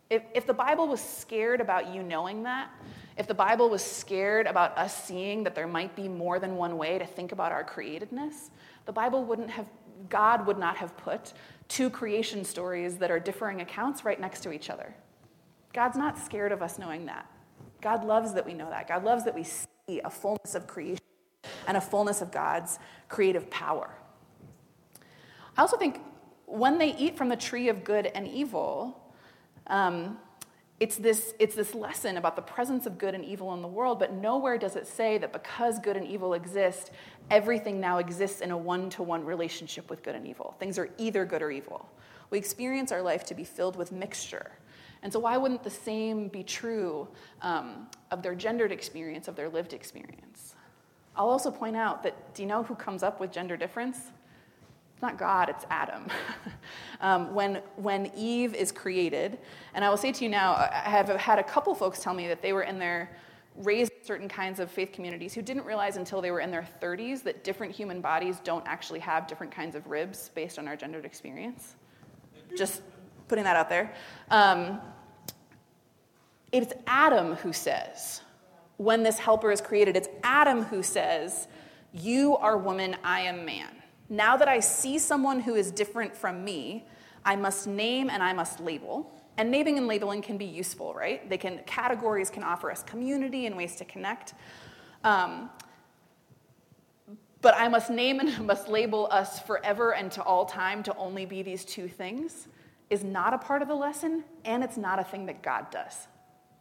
If, 0.10 0.24
if 0.34 0.48
the 0.48 0.54
Bible 0.54 0.88
was 0.88 1.01
scared 1.01 1.60
about 1.60 1.94
you 1.94 2.01
knowing 2.01 2.44
that, 2.44 2.70
if 3.18 3.28
the 3.28 3.34
Bible 3.34 3.70
was 3.70 3.84
scared 3.84 4.46
about 4.46 4.78
us 4.78 5.04
seeing 5.04 5.44
that 5.44 5.56
there 5.56 5.68
might 5.68 5.96
be 5.96 6.08
more 6.08 6.40
than 6.40 6.58
one 6.58 6.78
way 6.78 7.00
to 7.00 7.06
think 7.06 7.32
about 7.32 7.52
our 7.52 7.64
createdness, 7.64 8.50
the 8.86 8.92
Bible 8.92 9.24
wouldn't 9.24 9.50
have, 9.50 9.68
God 10.10 10.46
would 10.46 10.58
not 10.58 10.76
have 10.78 10.96
put 10.98 11.34
two 11.68 11.90
creation 11.90 12.44
stories 12.44 12.98
that 12.98 13.10
are 13.10 13.20
differing 13.20 13.62
accounts 13.62 14.04
right 14.04 14.20
next 14.20 14.42
to 14.42 14.52
each 14.52 14.70
other. 14.70 14.94
God's 15.74 15.98
not 15.98 16.18
scared 16.18 16.52
of 16.52 16.62
us 16.62 16.78
knowing 16.78 17.06
that. 17.06 17.30
God 17.82 18.06
loves 18.06 18.34
that 18.34 18.46
we 18.46 18.54
know 18.54 18.70
that. 18.70 18.88
God 18.88 19.04
loves 19.04 19.24
that 19.26 19.36
we 19.36 19.44
see 19.44 20.02
a 20.04 20.10
fullness 20.10 20.56
of 20.56 20.68
creation 20.68 21.00
and 21.68 21.78
a 21.78 21.82
fullness 21.82 22.22
of 22.22 22.32
God's 22.32 22.80
creative 23.08 23.50
power. 23.50 23.90
I 25.58 25.62
also 25.62 25.78
think 25.78 26.02
when 26.46 26.78
they 26.78 26.96
eat 26.96 27.18
from 27.18 27.30
the 27.30 27.36
tree 27.36 27.70
of 27.70 27.84
good 27.84 28.08
and 28.08 28.28
evil, 28.28 29.02
um, 29.68 30.18
it's 30.79 30.98
this, 30.98 31.34
it's 31.39 31.55
this 31.55 31.74
lesson 31.74 32.17
about 32.17 32.36
the 32.36 32.41
presence 32.41 32.86
of 32.86 32.98
good 32.98 33.15
and 33.15 33.24
evil 33.24 33.53
in 33.53 33.62
the 33.62 33.67
world, 33.67 33.98
but 33.98 34.12
nowhere 34.12 34.58
does 34.58 34.75
it 34.75 34.86
say 34.86 35.17
that 35.17 35.32
because 35.32 35.79
good 35.79 35.96
and 35.96 36.05
evil 36.05 36.34
exist, 36.34 36.91
everything 37.32 37.79
now 37.79 38.00
exists 38.00 38.41
in 38.41 38.51
a 38.51 38.58
one 38.58 38.89
to 38.91 39.03
one 39.03 39.24
relationship 39.24 39.89
with 39.89 40.03
good 40.03 40.15
and 40.15 40.27
evil. 40.27 40.55
Things 40.60 40.77
are 40.77 40.89
either 40.98 41.24
good 41.24 41.41
or 41.41 41.50
evil. 41.50 41.89
We 42.29 42.38
experience 42.38 42.91
our 42.91 43.01
life 43.01 43.24
to 43.25 43.34
be 43.34 43.46
filled 43.46 43.77
with 43.77 43.94
mixture. 43.94 44.51
And 45.01 45.14
so, 45.14 45.20
why 45.20 45.38
wouldn't 45.38 45.64
the 45.64 45.70
same 45.70 46.27
be 46.27 46.44
true 46.44 47.07
um, 47.42 47.88
of 48.11 48.22
their 48.22 48.35
gendered 48.35 48.72
experience, 48.72 49.27
of 49.27 49.35
their 49.35 49.50
lived 49.50 49.74
experience? 49.74 50.55
I'll 51.16 51.29
also 51.29 51.51
point 51.51 51.77
out 51.77 52.03
that 52.03 52.33
do 52.33 52.42
you 52.42 52.48
know 52.50 52.64
who 52.64 52.75
comes 52.75 53.03
up 53.03 53.20
with 53.20 53.31
gender 53.31 53.55
difference? 53.55 54.11
It's 54.96 55.01
not 55.01 55.18
God, 55.18 55.50
it's 55.50 55.66
Adam. 55.70 56.08
um, 57.01 57.34
when, 57.36 57.55
when 57.75 58.10
Eve 58.16 58.55
is 58.55 58.72
created, 58.72 59.38
and 59.74 59.84
I 59.84 59.90
will 59.90 59.98
say 59.98 60.14
to 60.14 60.24
you 60.24 60.29
now, 60.29 60.53
I 60.53 60.90
have 60.90 61.10
had 61.10 61.38
a 61.38 61.44
couple 61.44 61.75
folks 61.75 62.00
tell 62.00 62.14
me 62.14 62.29
that 62.29 62.42
they 62.42 62.53
were 62.53 62.64
in 62.64 62.79
their 62.79 63.12
raised 63.58 63.92
certain 64.03 64.29
kinds 64.29 64.62
of 64.62 64.72
faith 64.72 64.94
communities 64.94 65.34
who 65.34 65.42
didn't 65.42 65.66
realize 65.66 65.98
until 65.98 66.22
they 66.22 66.31
were 66.31 66.40
in 66.40 66.50
their 66.50 66.66
30s 66.81 67.24
that 67.24 67.44
different 67.44 67.75
human 67.75 68.00
bodies 68.00 68.40
don't 68.46 68.66
actually 68.66 69.00
have 69.00 69.27
different 69.27 69.51
kinds 69.51 69.75
of 69.75 69.86
ribs 69.88 70.31
based 70.34 70.58
on 70.58 70.66
our 70.66 70.77
gendered 70.77 71.03
experience. 71.03 71.75
Just 72.55 72.81
putting 73.27 73.44
that 73.44 73.58
out 73.58 73.68
there. 73.68 73.94
Um, 74.31 74.79
it's 76.53 76.72
Adam 76.88 77.36
who 77.36 77.51
says, 77.51 78.22
when 78.77 79.03
this 79.03 79.20
helper 79.20 79.51
is 79.51 79.60
created, 79.60 79.98
it's 79.98 80.08
Adam 80.24 80.64
who 80.64 80.81
says, 80.81 81.50
You 81.92 82.38
are 82.38 82.58
woman, 82.58 82.96
I 83.03 83.22
am 83.22 83.44
man. 83.44 83.75
Now 84.09 84.37
that 84.37 84.48
I 84.48 84.59
see 84.59 85.00
someone 85.00 85.39
who 85.39 85.55
is 85.55 85.72
different 85.72 86.15
from 86.15 86.44
me, 86.44 86.85
I 87.24 87.35
must 87.35 87.68
name 87.68 88.09
and 88.09 88.22
I 88.22 88.33
must 88.33 88.59
label. 88.59 89.11
And 89.37 89.51
naming 89.51 89.77
and 89.77 89.87
labeling 89.87 90.22
can 90.22 90.37
be 90.37 90.46
useful, 90.46 90.94
right? 90.94 91.27
They 91.29 91.37
can 91.37 91.59
categories 91.65 92.29
can 92.29 92.44
offer 92.44 92.72
us 92.72 92.83
community 92.83 93.48
and 93.48 93.57
ways 93.57 93.75
to 93.77 93.85
connect. 93.85 94.33
Um, 95.03 95.50
but 97.41 97.55
I 97.57 97.68
must 97.68 97.89
name 97.89 98.20
and 98.20 98.39
must 98.48 98.70
label 98.70 99.07
us 99.11 99.39
forever 99.39 99.94
and 99.94 100.11
to 100.13 100.24
all 100.24 100.46
time 100.46 100.83
to 100.83 100.96
only 100.96 101.25
be 101.25 101.44
these 101.44 101.65
two 101.65 101.87
things 101.87 102.48
is 102.89 103.03
not 103.03 103.33
a 103.33 103.37
part 103.37 103.61
of 103.61 103.68
the 103.68 103.75
lesson, 103.75 104.24
and 104.46 104.63
it's 104.63 104.77
not 104.77 105.00
a 105.00 105.03
thing 105.03 105.25
that 105.25 105.41
God 105.41 105.70
does. 105.72 106.07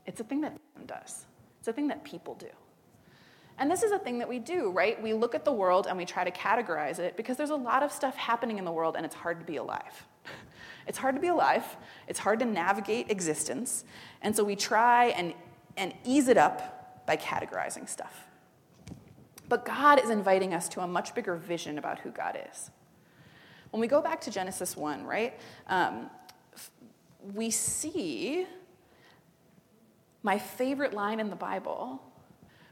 It's 0.06 0.20
a 0.20 0.24
thing 0.24 0.40
that 0.40 0.56
does. 0.86 1.26
It's 1.58 1.68
a 1.68 1.72
thing 1.72 1.88
that 1.88 2.04
people 2.04 2.34
do. 2.34 2.48
And 3.58 3.70
this 3.70 3.82
is 3.82 3.92
a 3.92 3.98
thing 3.98 4.18
that 4.18 4.28
we 4.28 4.38
do, 4.38 4.70
right? 4.70 5.00
We 5.00 5.12
look 5.12 5.34
at 5.34 5.44
the 5.44 5.52
world 5.52 5.86
and 5.86 5.96
we 5.96 6.04
try 6.04 6.24
to 6.24 6.30
categorize 6.30 6.98
it 6.98 7.16
because 7.16 7.36
there's 7.36 7.50
a 7.50 7.56
lot 7.56 7.82
of 7.82 7.92
stuff 7.92 8.16
happening 8.16 8.58
in 8.58 8.64
the 8.64 8.72
world 8.72 8.96
and 8.96 9.06
it's 9.06 9.14
hard 9.14 9.38
to 9.38 9.46
be 9.46 9.56
alive. 9.56 10.06
it's 10.86 10.98
hard 10.98 11.14
to 11.14 11.20
be 11.20 11.28
alive, 11.28 11.64
it's 12.08 12.18
hard 12.18 12.40
to 12.40 12.44
navigate 12.44 13.10
existence, 13.10 13.84
and 14.22 14.34
so 14.34 14.42
we 14.42 14.56
try 14.56 15.06
and, 15.06 15.34
and 15.76 15.94
ease 16.04 16.28
it 16.28 16.36
up 16.36 17.06
by 17.06 17.16
categorizing 17.16 17.88
stuff. 17.88 18.26
But 19.48 19.64
God 19.64 20.02
is 20.02 20.10
inviting 20.10 20.54
us 20.54 20.68
to 20.70 20.80
a 20.80 20.86
much 20.86 21.14
bigger 21.14 21.36
vision 21.36 21.78
about 21.78 22.00
who 22.00 22.10
God 22.10 22.38
is. 22.50 22.70
When 23.70 23.80
we 23.80 23.86
go 23.86 24.00
back 24.00 24.20
to 24.22 24.30
Genesis 24.30 24.76
1, 24.76 25.04
right, 25.04 25.38
um, 25.68 26.10
we 27.34 27.50
see 27.50 28.46
my 30.22 30.38
favorite 30.38 30.94
line 30.94 31.20
in 31.20 31.28
the 31.28 31.36
Bible 31.36 32.00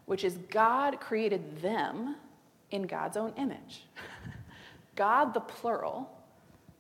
which 0.07 0.25
is 0.25 0.39
God 0.51 1.01
created 1.01 1.61
them 1.63 2.17
in 2.71 2.83
God's 2.83 3.17
own 3.17 3.33
image. 3.37 3.87
God, 4.97 5.35
the 5.35 5.41
plural, 5.41 6.11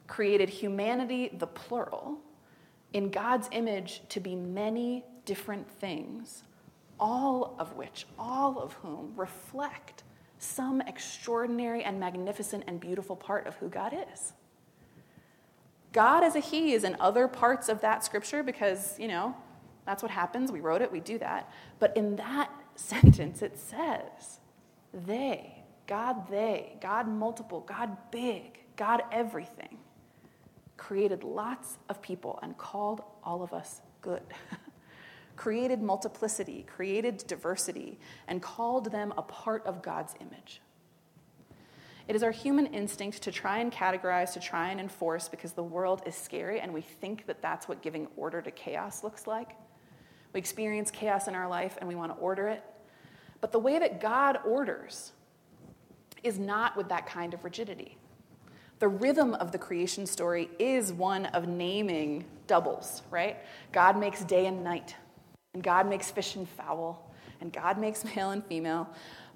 created 0.07 0.49
humanity, 0.49 1.31
the 1.39 1.47
plural, 1.47 2.19
in 2.93 3.11
God's 3.11 3.49
image 3.53 4.03
to 4.11 4.21
be 4.21 4.35
many 4.35 5.05
different 5.25 5.69
things, 5.71 6.43
all 7.01 7.55
of 7.59 7.75
which, 7.75 8.07
all 8.19 8.59
of 8.59 8.73
whom 8.75 9.13
reflect 9.17 10.03
some 10.39 10.81
extraordinary 10.83 11.85
and 11.85 11.99
magnificent 11.99 12.65
and 12.67 12.81
beautiful 12.81 13.17
part 13.17 13.47
of 13.47 13.55
who 13.57 13.69
God 13.69 13.97
is. 14.13 14.33
God 15.93 16.25
as 16.25 16.35
a 16.35 16.41
He 16.41 16.73
is 16.73 16.85
in 16.85 16.97
other 16.99 17.29
parts 17.29 17.69
of 17.69 17.81
that 17.83 18.05
scripture 18.05 18.43
because, 18.43 18.99
you 18.99 19.09
know, 19.09 19.37
that's 19.87 20.03
what 20.03 20.11
happens. 20.11 20.51
We 20.51 20.61
wrote 20.61 20.83
it, 20.83 20.91
we 20.91 21.01
do 21.01 21.19
that. 21.19 21.51
But 21.79 21.97
in 21.97 22.17
that 22.17 22.51
sentence, 22.83 23.43
it 23.43 23.59
says, 23.59 24.41
they, 24.93 25.65
God, 25.87 26.29
they, 26.29 26.77
God 26.81 27.09
multiple, 27.09 27.61
God 27.61 27.97
big, 28.11 28.61
God 28.77 29.03
everything, 29.11 29.79
created 30.77 31.25
lots 31.25 31.79
of 31.89 32.03
people 32.03 32.39
and 32.43 32.57
called 32.59 33.03
all 33.25 33.43
of 33.43 33.53
us 33.53 33.81
good. 34.01 34.23
created 35.37 35.83
multiplicity, 35.83 36.65
created 36.69 37.25
diversity, 37.27 37.99
and 38.29 38.43
called 38.43 38.93
them 38.93 39.13
a 39.17 39.23
part 39.23 39.67
of 39.67 39.83
God's 39.83 40.15
image. 40.21 40.61
It 42.09 42.17
is 42.17 42.23
our 42.23 42.31
human 42.31 42.67
instinct 42.67 43.23
to 43.23 43.33
try 43.33 43.59
and 43.59 43.73
categorize, 43.73 44.33
to 44.35 44.41
try 44.41 44.71
and 44.71 44.81
enforce, 44.81 45.29
because 45.29 45.53
the 45.53 45.63
world 45.63 46.03
is 46.05 46.15
scary 46.15 46.61
and 46.61 46.73
we 46.73 46.81
think 46.81 47.27
that 47.27 47.41
that's 47.41 47.69
what 47.69 47.81
giving 47.81 48.09
order 48.17 48.43
to 48.43 48.51
chaos 48.51 49.03
looks 49.03 49.27
like. 49.27 49.51
We 50.33 50.39
experience 50.39 50.91
chaos 50.91 51.29
in 51.29 51.35
our 51.35 51.49
life 51.49 51.77
and 51.81 51.89
we 51.89 51.95
want 51.95 52.15
to 52.15 52.19
order 52.19 52.49
it. 52.49 52.63
But 53.43 53.53
the 53.53 53.59
way 53.59 53.79
that 53.79 54.01
God 54.01 54.39
orders 54.47 55.13
is 56.23 56.39
not 56.39 56.77
with 56.77 56.89
that 56.89 57.07
kind 57.07 57.35
of 57.35 57.45
rigidity. 57.45 57.99
The 58.79 58.89
rhythm 58.89 59.35
of 59.35 59.53
the 59.53 59.59
creation 59.59 60.07
story 60.07 60.49
is 60.59 60.93
one 60.93 61.27
of 61.27 61.49
naming 61.49 62.25
doubles, 62.47 63.03
right? 63.11 63.39
God 63.73 63.99
makes 63.99 64.25
day 64.25 64.47
and 64.47 64.65
night, 64.65 64.95
and 65.55 65.63
God 65.63 65.89
makes 65.89 66.11
fish 66.11 66.37
and 66.37 66.49
fowl, 66.49 67.13
and 67.41 67.53
God 67.53 67.79
makes 67.79 68.05
male 68.17 68.31
and 68.31 68.47
female. 68.47 68.89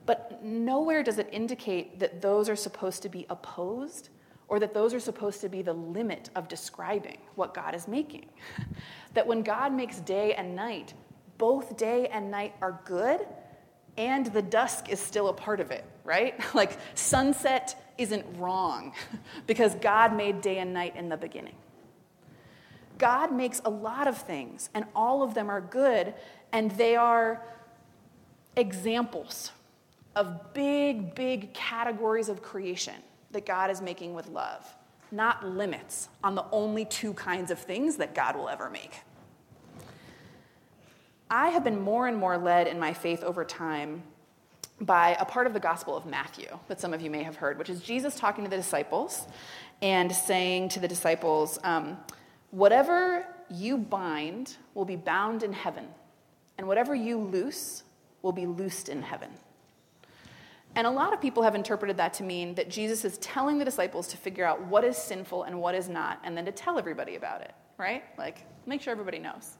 But 0.06 0.42
nowhere 0.42 1.02
does 1.02 1.18
it 1.18 1.28
indicate 1.32 1.98
that 1.98 2.22
those 2.22 2.48
are 2.48 2.56
supposed 2.56 3.02
to 3.02 3.08
be 3.08 3.26
opposed 3.28 4.10
or 4.46 4.60
that 4.60 4.72
those 4.72 4.94
are 4.94 5.00
supposed 5.00 5.40
to 5.40 5.48
be 5.48 5.62
the 5.62 5.72
limit 5.72 6.30
of 6.36 6.46
describing 6.46 7.18
what 7.34 7.52
God 7.52 7.74
is 7.74 7.88
making. 7.88 8.26
that 9.14 9.26
when 9.26 9.42
God 9.42 9.72
makes 9.72 9.98
day 9.98 10.34
and 10.34 10.54
night, 10.54 10.94
both 11.38 11.76
day 11.76 12.06
and 12.06 12.30
night 12.30 12.54
are 12.62 12.80
good 12.84 13.26
and 13.96 14.26
the 14.26 14.42
dusk 14.42 14.88
is 14.88 15.00
still 15.00 15.28
a 15.28 15.32
part 15.32 15.60
of 15.60 15.70
it, 15.70 15.84
right? 16.04 16.34
Like 16.54 16.78
sunset 16.94 17.92
isn't 17.98 18.24
wrong 18.38 18.92
because 19.46 19.74
God 19.76 20.16
made 20.16 20.40
day 20.40 20.58
and 20.58 20.72
night 20.72 20.96
in 20.96 21.08
the 21.08 21.16
beginning. 21.16 21.54
God 22.98 23.32
makes 23.32 23.60
a 23.64 23.70
lot 23.70 24.06
of 24.06 24.16
things, 24.16 24.70
and 24.72 24.86
all 24.94 25.22
of 25.22 25.34
them 25.34 25.50
are 25.50 25.60
good, 25.60 26.14
and 26.52 26.70
they 26.72 26.96
are 26.96 27.42
examples 28.56 29.52
of 30.14 30.54
big, 30.54 31.14
big 31.14 31.52
categories 31.52 32.30
of 32.30 32.42
creation 32.42 32.94
that 33.32 33.44
God 33.44 33.70
is 33.70 33.82
making 33.82 34.14
with 34.14 34.28
love, 34.28 34.66
not 35.12 35.46
limits 35.46 36.08
on 36.24 36.34
the 36.34 36.44
only 36.52 36.86
two 36.86 37.12
kinds 37.12 37.50
of 37.50 37.58
things 37.58 37.96
that 37.96 38.14
God 38.14 38.34
will 38.34 38.48
ever 38.48 38.70
make. 38.70 39.02
I 41.30 41.48
have 41.48 41.64
been 41.64 41.80
more 41.80 42.06
and 42.06 42.16
more 42.16 42.38
led 42.38 42.68
in 42.68 42.78
my 42.78 42.92
faith 42.92 43.24
over 43.24 43.44
time 43.44 44.02
by 44.80 45.16
a 45.18 45.24
part 45.24 45.46
of 45.46 45.54
the 45.54 45.60
Gospel 45.60 45.96
of 45.96 46.06
Matthew 46.06 46.46
that 46.68 46.80
some 46.80 46.94
of 46.94 47.00
you 47.00 47.10
may 47.10 47.22
have 47.22 47.36
heard, 47.36 47.58
which 47.58 47.70
is 47.70 47.80
Jesus 47.80 48.14
talking 48.14 48.44
to 48.44 48.50
the 48.50 48.56
disciples 48.56 49.26
and 49.82 50.12
saying 50.12 50.68
to 50.70 50.80
the 50.80 50.88
disciples, 50.88 51.58
um, 51.64 51.96
Whatever 52.50 53.26
you 53.50 53.76
bind 53.76 54.56
will 54.74 54.84
be 54.84 54.96
bound 54.96 55.42
in 55.42 55.52
heaven, 55.52 55.86
and 56.58 56.66
whatever 56.68 56.94
you 56.94 57.18
loose 57.18 57.82
will 58.22 58.32
be 58.32 58.46
loosed 58.46 58.88
in 58.88 59.02
heaven. 59.02 59.30
And 60.76 60.86
a 60.86 60.90
lot 60.90 61.12
of 61.12 61.20
people 61.20 61.42
have 61.42 61.54
interpreted 61.54 61.96
that 61.96 62.14
to 62.14 62.22
mean 62.22 62.54
that 62.54 62.70
Jesus 62.70 63.04
is 63.04 63.18
telling 63.18 63.58
the 63.58 63.64
disciples 63.64 64.06
to 64.08 64.16
figure 64.16 64.44
out 64.44 64.62
what 64.66 64.84
is 64.84 64.96
sinful 64.96 65.42
and 65.44 65.60
what 65.60 65.74
is 65.74 65.88
not, 65.88 66.20
and 66.22 66.36
then 66.36 66.44
to 66.44 66.52
tell 66.52 66.78
everybody 66.78 67.16
about 67.16 67.40
it, 67.40 67.52
right? 67.78 68.04
Like, 68.16 68.46
make 68.66 68.80
sure 68.80 68.92
everybody 68.92 69.18
knows. 69.18 69.56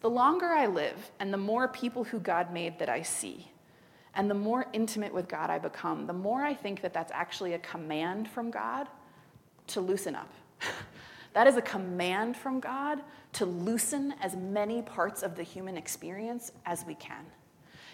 The 0.00 0.10
longer 0.10 0.46
I 0.46 0.66
live, 0.66 1.10
and 1.20 1.32
the 1.32 1.38
more 1.38 1.68
people 1.68 2.04
who 2.04 2.20
God 2.20 2.52
made 2.52 2.78
that 2.78 2.88
I 2.88 3.02
see, 3.02 3.50
and 4.14 4.30
the 4.30 4.34
more 4.34 4.66
intimate 4.72 5.12
with 5.12 5.28
God 5.28 5.50
I 5.50 5.58
become, 5.58 6.06
the 6.06 6.12
more 6.12 6.42
I 6.42 6.54
think 6.54 6.80
that 6.82 6.94
that's 6.94 7.12
actually 7.12 7.52
a 7.52 7.58
command 7.58 8.28
from 8.28 8.50
God 8.50 8.88
to 9.68 9.80
loosen 9.80 10.14
up. 10.14 10.32
that 11.34 11.46
is 11.46 11.56
a 11.56 11.62
command 11.62 12.36
from 12.36 12.60
God 12.60 13.00
to 13.34 13.44
loosen 13.44 14.14
as 14.20 14.34
many 14.36 14.82
parts 14.82 15.22
of 15.22 15.36
the 15.36 15.42
human 15.42 15.76
experience 15.76 16.50
as 16.64 16.84
we 16.86 16.94
can. 16.94 17.24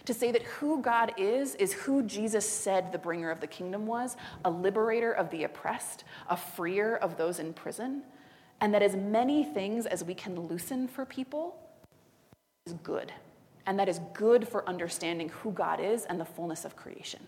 To 0.07 0.15
say 0.15 0.31
that 0.31 0.43
who 0.43 0.81
God 0.81 1.13
is, 1.19 1.57
is 1.57 1.73
who 1.73 2.05
Jesus 2.05 2.49
said 2.49 2.93
the 2.93 2.99
bringer 2.99 3.33
of 3.33 3.41
the 3.41 3.47
kingdom 3.49 3.87
was 3.87 4.17
a 4.45 4.51
liberator 4.51 5.13
of 5.13 5.29
the 5.31 5.43
oppressed, 5.43 6.05
a 6.31 6.37
freer 6.37 6.97
of 6.97 7.17
those 7.17 7.41
in 7.41 7.53
prison, 7.53 8.05
and 8.61 8.73
that 8.73 8.83
as 8.83 8.95
many 8.95 9.43
things 9.43 9.85
as 9.85 10.05
we 10.05 10.15
can 10.15 10.39
loosen 10.39 10.87
for 10.87 11.05
people 11.05 11.59
is 12.67 12.73
good 12.83 13.13
and 13.67 13.79
that 13.79 13.89
is 13.89 14.01
good 14.15 14.47
for 14.47 14.67
understanding 14.69 15.29
who 15.29 15.51
God 15.51 15.81
is 15.81 16.05
and 16.05 16.21
the 16.21 16.25
fullness 16.25 16.65
of 16.65 16.77
creation. 16.77 17.21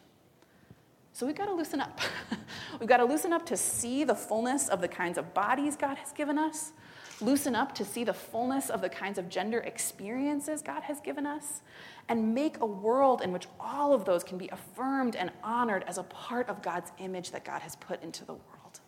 So 1.12 1.26
we've 1.26 1.34
got 1.34 1.46
to 1.46 1.54
loosen 1.54 1.80
up. 1.80 2.00
we've 2.78 2.88
got 2.88 2.98
to 2.98 3.04
loosen 3.04 3.32
up 3.32 3.44
to 3.46 3.56
see 3.56 4.04
the 4.04 4.14
fullness 4.14 4.68
of 4.68 4.80
the 4.80 4.86
kinds 4.86 5.18
of 5.18 5.34
bodies 5.34 5.76
God 5.76 5.98
has 5.98 6.12
given 6.12 6.38
us, 6.38 6.72
loosen 7.20 7.56
up 7.56 7.74
to 7.74 7.84
see 7.84 8.04
the 8.04 8.14
fullness 8.14 8.70
of 8.70 8.80
the 8.80 8.88
kinds 8.88 9.18
of 9.18 9.28
gender 9.28 9.58
experiences 9.58 10.62
God 10.62 10.84
has 10.84 11.00
given 11.00 11.26
us, 11.26 11.62
and 12.08 12.34
make 12.34 12.60
a 12.60 12.66
world 12.66 13.20
in 13.20 13.32
which 13.32 13.48
all 13.58 13.92
of 13.92 14.04
those 14.04 14.22
can 14.22 14.38
be 14.38 14.48
affirmed 14.50 15.16
and 15.16 15.32
honored 15.42 15.82
as 15.88 15.98
a 15.98 16.04
part 16.04 16.48
of 16.48 16.62
God's 16.62 16.92
image 16.98 17.32
that 17.32 17.44
God 17.44 17.62
has 17.62 17.74
put 17.74 18.00
into 18.00 18.24
the 18.24 18.34
world. 18.34 18.80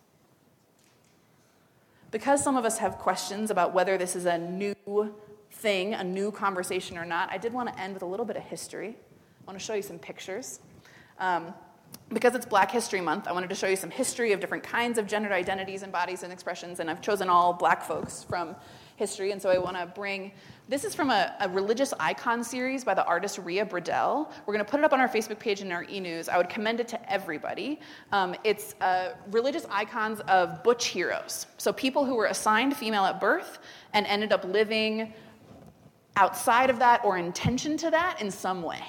Because 2.11 2.41
some 2.41 2.55
of 2.55 2.63
us 2.63 2.77
have 2.77 2.97
questions 2.97 3.51
about 3.51 3.73
whether 3.73 3.97
this 3.97 4.15
is 4.15 4.25
a 4.25 4.37
new 4.37 4.73
thing, 5.51 5.93
a 5.93 6.03
new 6.03 6.31
conversation 6.31 6.97
or 6.97 7.05
not, 7.05 7.31
I 7.31 7.37
did 7.37 7.53
want 7.53 7.69
to 7.69 7.79
end 7.79 7.93
with 7.93 8.03
a 8.03 8.07
little 8.07 8.25
bit 8.25 8.37
of 8.37 8.43
history. 8.43 8.95
I 8.97 9.43
want 9.45 9.59
to 9.59 9.63
show 9.63 9.73
you 9.73 9.81
some 9.81 9.99
pictures. 9.99 10.59
Um, 11.19 11.53
because 12.09 12.35
it's 12.35 12.45
Black 12.45 12.71
History 12.71 13.01
Month, 13.01 13.27
I 13.27 13.31
wanted 13.31 13.49
to 13.49 13.55
show 13.55 13.67
you 13.67 13.75
some 13.75 13.89
history 13.89 14.33
of 14.33 14.39
different 14.39 14.63
kinds 14.63 14.97
of 14.97 15.07
gendered 15.07 15.31
identities 15.31 15.83
and 15.83 15.91
bodies 15.91 16.23
and 16.23 16.33
expressions, 16.33 16.79
and 16.79 16.89
I've 16.89 17.01
chosen 17.01 17.29
all 17.29 17.53
black 17.53 17.83
folks 17.83 18.23
from 18.23 18.55
history, 18.97 19.31
and 19.31 19.41
so 19.41 19.49
I 19.49 19.57
want 19.57 19.77
to 19.77 19.85
bring 19.85 20.31
this 20.69 20.85
is 20.85 20.93
from 20.95 21.09
a, 21.09 21.35
a, 21.41 21.49
religious 21.49 21.93
icon 21.99 22.43
series 22.43 22.85
by 22.85 22.93
the 22.93 23.03
artist 23.03 23.39
Ria 23.39 23.65
Brodell. 23.65 24.31
We're 24.45 24.53
going 24.53 24.63
to 24.63 24.71
put 24.71 24.79
it 24.79 24.83
up 24.85 24.93
on 24.93 25.01
our 25.01 25.09
Facebook 25.09 25.39
page 25.39 25.59
and 25.59 25.73
our 25.73 25.83
e 25.89 25.99
news. 25.99 26.29
I 26.29 26.37
would 26.37 26.47
commend 26.49 26.79
it 26.79 26.87
to 26.89 27.11
everybody. 27.11 27.79
Um, 28.11 28.35
it's 28.45 28.75
uh, 28.79 29.15
religious 29.31 29.65
icons 29.69 30.21
of 30.21 30.63
butch 30.63 30.87
heroes. 30.87 31.47
So 31.57 31.73
people 31.73 32.05
who 32.05 32.15
were 32.15 32.27
assigned 32.27 32.77
female 32.77 33.03
at 33.03 33.19
birth 33.19 33.59
and 33.93 34.05
ended 34.05 34.31
up 34.31 34.45
living 34.45 35.13
outside 36.15 36.69
of 36.69 36.79
that 36.79 37.03
or 37.03 37.17
intention 37.17 37.77
to 37.77 37.89
that 37.91 38.21
in 38.21 38.29
some 38.31 38.61
way. 38.61 38.81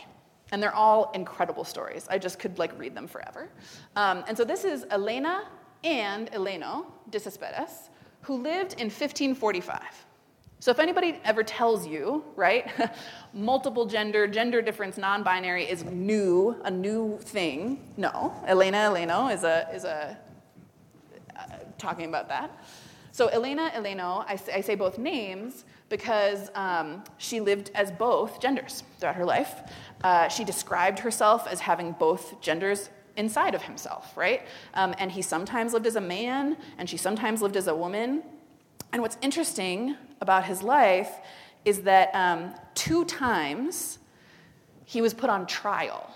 And 0.50 0.62
they're 0.62 0.74
all 0.74 1.10
incredible 1.14 1.64
stories. 1.64 2.06
I 2.10 2.18
just 2.18 2.38
could 2.38 2.58
like 2.58 2.78
read 2.78 2.94
them 2.94 3.08
forever. 3.08 3.48
Um, 3.96 4.24
and 4.28 4.36
so 4.36 4.44
this 4.44 4.64
is 4.64 4.84
Elena 4.90 5.48
and 5.84 6.30
Eleno 6.32 6.86
de 7.10 7.18
Cespedes, 7.18 7.90
who 8.22 8.34
lived 8.34 8.74
in 8.74 8.86
1545. 8.86 9.80
So 10.60 10.70
if 10.70 10.78
anybody 10.78 11.18
ever 11.24 11.42
tells 11.42 11.88
you, 11.88 12.24
right, 12.36 12.70
multiple 13.32 13.84
gender, 13.84 14.28
gender 14.28 14.62
difference, 14.62 14.96
non-binary 14.96 15.64
is 15.64 15.82
new, 15.84 16.56
a 16.64 16.70
new 16.70 17.18
thing, 17.18 17.90
no. 17.96 18.32
Elena 18.46 18.76
Eleno 18.76 19.34
is 19.34 19.42
a 19.42 19.68
is 19.74 19.82
a 19.82 20.16
uh, 21.36 21.42
talking 21.78 22.08
about 22.08 22.28
that. 22.28 22.64
So 23.10 23.26
Elena 23.26 23.72
Eleno, 23.74 24.24
I, 24.28 24.38
I 24.54 24.60
say 24.60 24.76
both 24.76 24.98
names 24.98 25.64
because 25.92 26.50
um, 26.54 27.04
she 27.18 27.38
lived 27.38 27.70
as 27.74 27.90
both 27.90 28.40
genders 28.40 28.82
throughout 28.98 29.14
her 29.14 29.26
life. 29.26 29.70
Uh, 30.02 30.26
she 30.26 30.42
described 30.42 30.98
herself 30.98 31.46
as 31.46 31.60
having 31.60 31.92
both 31.92 32.40
genders 32.40 32.88
inside 33.18 33.54
of 33.54 33.60
himself, 33.60 34.16
right? 34.16 34.46
Um, 34.72 34.94
and 34.98 35.12
he 35.12 35.20
sometimes 35.20 35.74
lived 35.74 35.86
as 35.86 35.96
a 35.96 36.00
man, 36.00 36.56
and 36.78 36.88
she 36.88 36.96
sometimes 36.96 37.42
lived 37.42 37.58
as 37.58 37.66
a 37.66 37.76
woman. 37.76 38.22
And 38.94 39.02
what's 39.02 39.18
interesting 39.20 39.94
about 40.22 40.46
his 40.46 40.62
life 40.62 41.12
is 41.66 41.82
that 41.82 42.10
um, 42.14 42.54
two 42.74 43.04
times 43.04 43.98
he 44.86 45.02
was 45.02 45.12
put 45.12 45.28
on 45.28 45.46
trial 45.46 46.10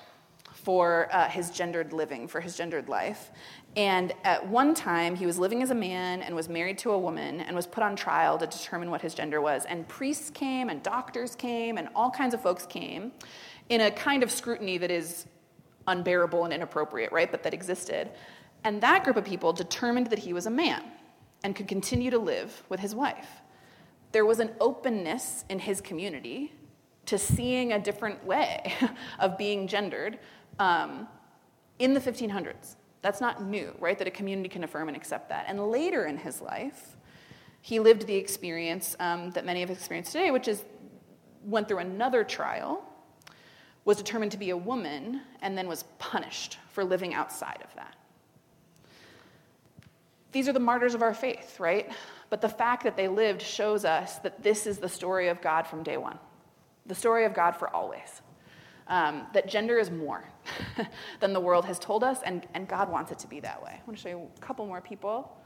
for 0.54 1.08
uh, 1.12 1.28
his 1.28 1.50
gendered 1.50 1.92
living, 1.92 2.26
for 2.26 2.40
his 2.40 2.56
gendered 2.56 2.88
life. 2.88 3.30
And 3.76 4.14
at 4.24 4.46
one 4.48 4.74
time, 4.74 5.14
he 5.14 5.26
was 5.26 5.38
living 5.38 5.62
as 5.62 5.70
a 5.70 5.74
man 5.74 6.22
and 6.22 6.34
was 6.34 6.48
married 6.48 6.78
to 6.78 6.92
a 6.92 6.98
woman 6.98 7.42
and 7.42 7.54
was 7.54 7.66
put 7.66 7.82
on 7.82 7.94
trial 7.94 8.38
to 8.38 8.46
determine 8.46 8.90
what 8.90 9.02
his 9.02 9.12
gender 9.12 9.42
was. 9.42 9.66
And 9.66 9.86
priests 9.86 10.30
came, 10.30 10.70
and 10.70 10.82
doctors 10.82 11.34
came, 11.34 11.76
and 11.76 11.88
all 11.94 12.10
kinds 12.10 12.32
of 12.32 12.40
folks 12.40 12.64
came 12.64 13.12
in 13.68 13.82
a 13.82 13.90
kind 13.90 14.22
of 14.22 14.30
scrutiny 14.30 14.78
that 14.78 14.90
is 14.90 15.26
unbearable 15.86 16.44
and 16.44 16.54
inappropriate, 16.54 17.12
right? 17.12 17.30
But 17.30 17.42
that 17.42 17.52
existed. 17.52 18.10
And 18.64 18.80
that 18.80 19.04
group 19.04 19.16
of 19.16 19.24
people 19.24 19.52
determined 19.52 20.06
that 20.08 20.20
he 20.20 20.32
was 20.32 20.46
a 20.46 20.50
man 20.50 20.82
and 21.44 21.54
could 21.54 21.68
continue 21.68 22.10
to 22.10 22.18
live 22.18 22.62
with 22.70 22.80
his 22.80 22.94
wife. 22.94 23.28
There 24.12 24.24
was 24.24 24.40
an 24.40 24.52
openness 24.58 25.44
in 25.50 25.58
his 25.58 25.82
community 25.82 26.52
to 27.04 27.18
seeing 27.18 27.72
a 27.72 27.78
different 27.78 28.24
way 28.24 28.72
of 29.18 29.36
being 29.36 29.68
gendered 29.68 30.18
um, 30.58 31.06
in 31.78 31.92
the 31.92 32.00
1500s. 32.00 32.76
That's 33.06 33.20
not 33.20 33.40
new, 33.40 33.72
right? 33.78 33.96
That 33.96 34.08
a 34.08 34.10
community 34.10 34.48
can 34.48 34.64
affirm 34.64 34.88
and 34.88 34.96
accept 34.96 35.28
that. 35.28 35.44
And 35.46 35.70
later 35.70 36.06
in 36.06 36.16
his 36.16 36.40
life, 36.40 36.96
he 37.60 37.78
lived 37.78 38.08
the 38.08 38.16
experience 38.16 38.96
um, 38.98 39.30
that 39.30 39.44
many 39.44 39.62
of 39.62 39.70
us 39.70 39.76
experience 39.76 40.10
today, 40.10 40.32
which 40.32 40.48
is 40.48 40.64
went 41.44 41.68
through 41.68 41.78
another 41.78 42.24
trial, 42.24 42.82
was 43.84 43.96
determined 43.96 44.32
to 44.32 44.38
be 44.38 44.50
a 44.50 44.56
woman, 44.56 45.20
and 45.40 45.56
then 45.56 45.68
was 45.68 45.84
punished 46.00 46.58
for 46.72 46.82
living 46.82 47.14
outside 47.14 47.60
of 47.62 47.72
that. 47.76 47.94
These 50.32 50.48
are 50.48 50.52
the 50.52 50.58
martyrs 50.58 50.94
of 50.94 51.02
our 51.02 51.14
faith, 51.14 51.60
right? 51.60 51.88
But 52.28 52.40
the 52.40 52.48
fact 52.48 52.82
that 52.82 52.96
they 52.96 53.06
lived 53.06 53.40
shows 53.40 53.84
us 53.84 54.18
that 54.18 54.42
this 54.42 54.66
is 54.66 54.78
the 54.78 54.88
story 54.88 55.28
of 55.28 55.40
God 55.40 55.68
from 55.68 55.84
day 55.84 55.96
one, 55.96 56.18
the 56.86 56.96
story 56.96 57.24
of 57.24 57.34
God 57.34 57.52
for 57.52 57.72
always 57.72 58.20
um, 58.88 59.26
that 59.32 59.48
gender 59.48 59.78
is 59.78 59.90
more 59.90 60.24
than 61.20 61.32
the 61.32 61.40
world 61.40 61.64
has 61.64 61.78
told 61.78 62.04
us, 62.04 62.20
and, 62.24 62.46
and 62.54 62.68
God 62.68 62.90
wants 62.90 63.10
it 63.10 63.18
to 63.20 63.26
be 63.26 63.40
that 63.40 63.62
way. 63.62 63.72
I 63.72 63.80
want 63.86 63.96
to 63.96 64.02
show 64.02 64.08
you 64.08 64.28
a 64.36 64.40
couple 64.40 64.66
more 64.66 64.80
people. 64.80 65.36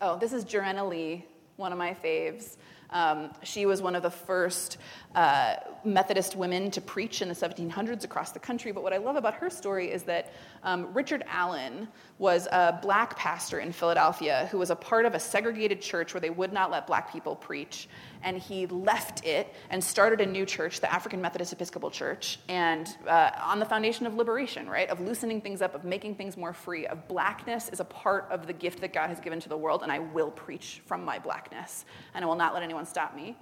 Oh, 0.00 0.18
this 0.18 0.32
is 0.32 0.44
Jarena 0.44 0.88
Lee, 0.88 1.26
one 1.56 1.72
of 1.72 1.78
my 1.78 1.94
faves. 1.94 2.56
Um, 2.90 3.30
she 3.42 3.66
was 3.66 3.82
one 3.82 3.94
of 3.94 4.02
the 4.02 4.10
first 4.10 4.78
uh, 5.14 5.56
Methodist 5.84 6.36
women 6.36 6.70
to 6.72 6.80
preach 6.80 7.22
in 7.22 7.28
the 7.28 7.34
1700s 7.34 8.04
across 8.04 8.32
the 8.32 8.38
country. 8.38 8.72
But 8.72 8.82
what 8.82 8.92
I 8.92 8.98
love 8.98 9.16
about 9.16 9.34
her 9.34 9.50
story 9.50 9.90
is 9.90 10.02
that 10.04 10.32
um, 10.62 10.92
Richard 10.92 11.24
Allen 11.28 11.88
was 12.18 12.46
a 12.50 12.78
black 12.82 13.16
pastor 13.16 13.60
in 13.60 13.72
Philadelphia 13.72 14.48
who 14.50 14.58
was 14.58 14.70
a 14.70 14.76
part 14.76 15.06
of 15.06 15.14
a 15.14 15.20
segregated 15.20 15.80
church 15.80 16.14
where 16.14 16.20
they 16.20 16.30
would 16.30 16.52
not 16.52 16.70
let 16.70 16.86
black 16.86 17.12
people 17.12 17.36
preach. 17.36 17.88
And 18.22 18.38
he 18.38 18.66
left 18.66 19.24
it 19.26 19.54
and 19.68 19.84
started 19.84 20.20
a 20.20 20.26
new 20.26 20.46
church, 20.46 20.80
the 20.80 20.92
African 20.92 21.20
Methodist 21.20 21.52
Episcopal 21.52 21.90
Church, 21.90 22.38
and 22.48 22.96
uh, 23.06 23.30
on 23.42 23.58
the 23.58 23.66
foundation 23.66 24.06
of 24.06 24.14
liberation, 24.14 24.66
right? 24.68 24.88
Of 24.88 25.00
loosening 25.00 25.42
things 25.42 25.60
up, 25.60 25.74
of 25.74 25.84
making 25.84 26.14
things 26.14 26.36
more 26.36 26.54
free, 26.54 26.86
of 26.86 27.06
blackness 27.06 27.68
is 27.68 27.80
a 27.80 27.84
part 27.84 28.26
of 28.30 28.46
the 28.46 28.54
gift 28.54 28.80
that 28.80 28.94
God 28.94 29.08
has 29.08 29.20
given 29.20 29.40
to 29.40 29.48
the 29.50 29.56
world, 29.58 29.82
and 29.82 29.92
I 29.92 29.98
will 29.98 30.30
preach 30.30 30.80
from 30.86 31.04
my 31.04 31.18
blackness, 31.18 31.84
and 32.14 32.24
I 32.24 32.26
will 32.26 32.34
not 32.34 32.54
let 32.54 32.62
anyone 32.62 32.73
stop 32.86 33.14
me. 33.14 33.36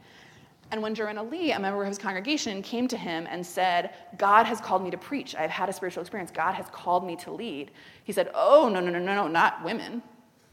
And 0.73 0.81
when 0.81 0.95
Jarena 0.95 1.31
Lee, 1.31 1.53
a 1.53 1.61
member 1.61 1.83
of 1.83 1.89
his 1.89 1.99
congregation, 1.99 2.63
came 2.63 2.89
to 2.89 2.97
him 2.97 3.27
and 3.31 3.45
said, 3.45 3.91
God 4.17 4.47
has 4.47 4.59
called 4.59 4.83
me 4.83 4.91
to 4.91 4.97
preach. 4.97 5.35
I've 5.35 5.51
had 5.51 5.69
a 5.69 5.73
spiritual 5.73 6.01
experience. 6.01 6.31
God 6.31 6.55
has 6.55 6.67
called 6.73 7.07
me 7.07 7.15
to 7.17 7.31
lead. 7.31 7.71
He 8.05 8.13
said, 8.13 8.31
Oh, 8.35 8.71
no, 8.73 8.81
no, 8.81 8.91
no, 8.91 8.99
no, 8.99 9.15
no, 9.15 9.29
not 9.29 9.63
women, 9.63 10.03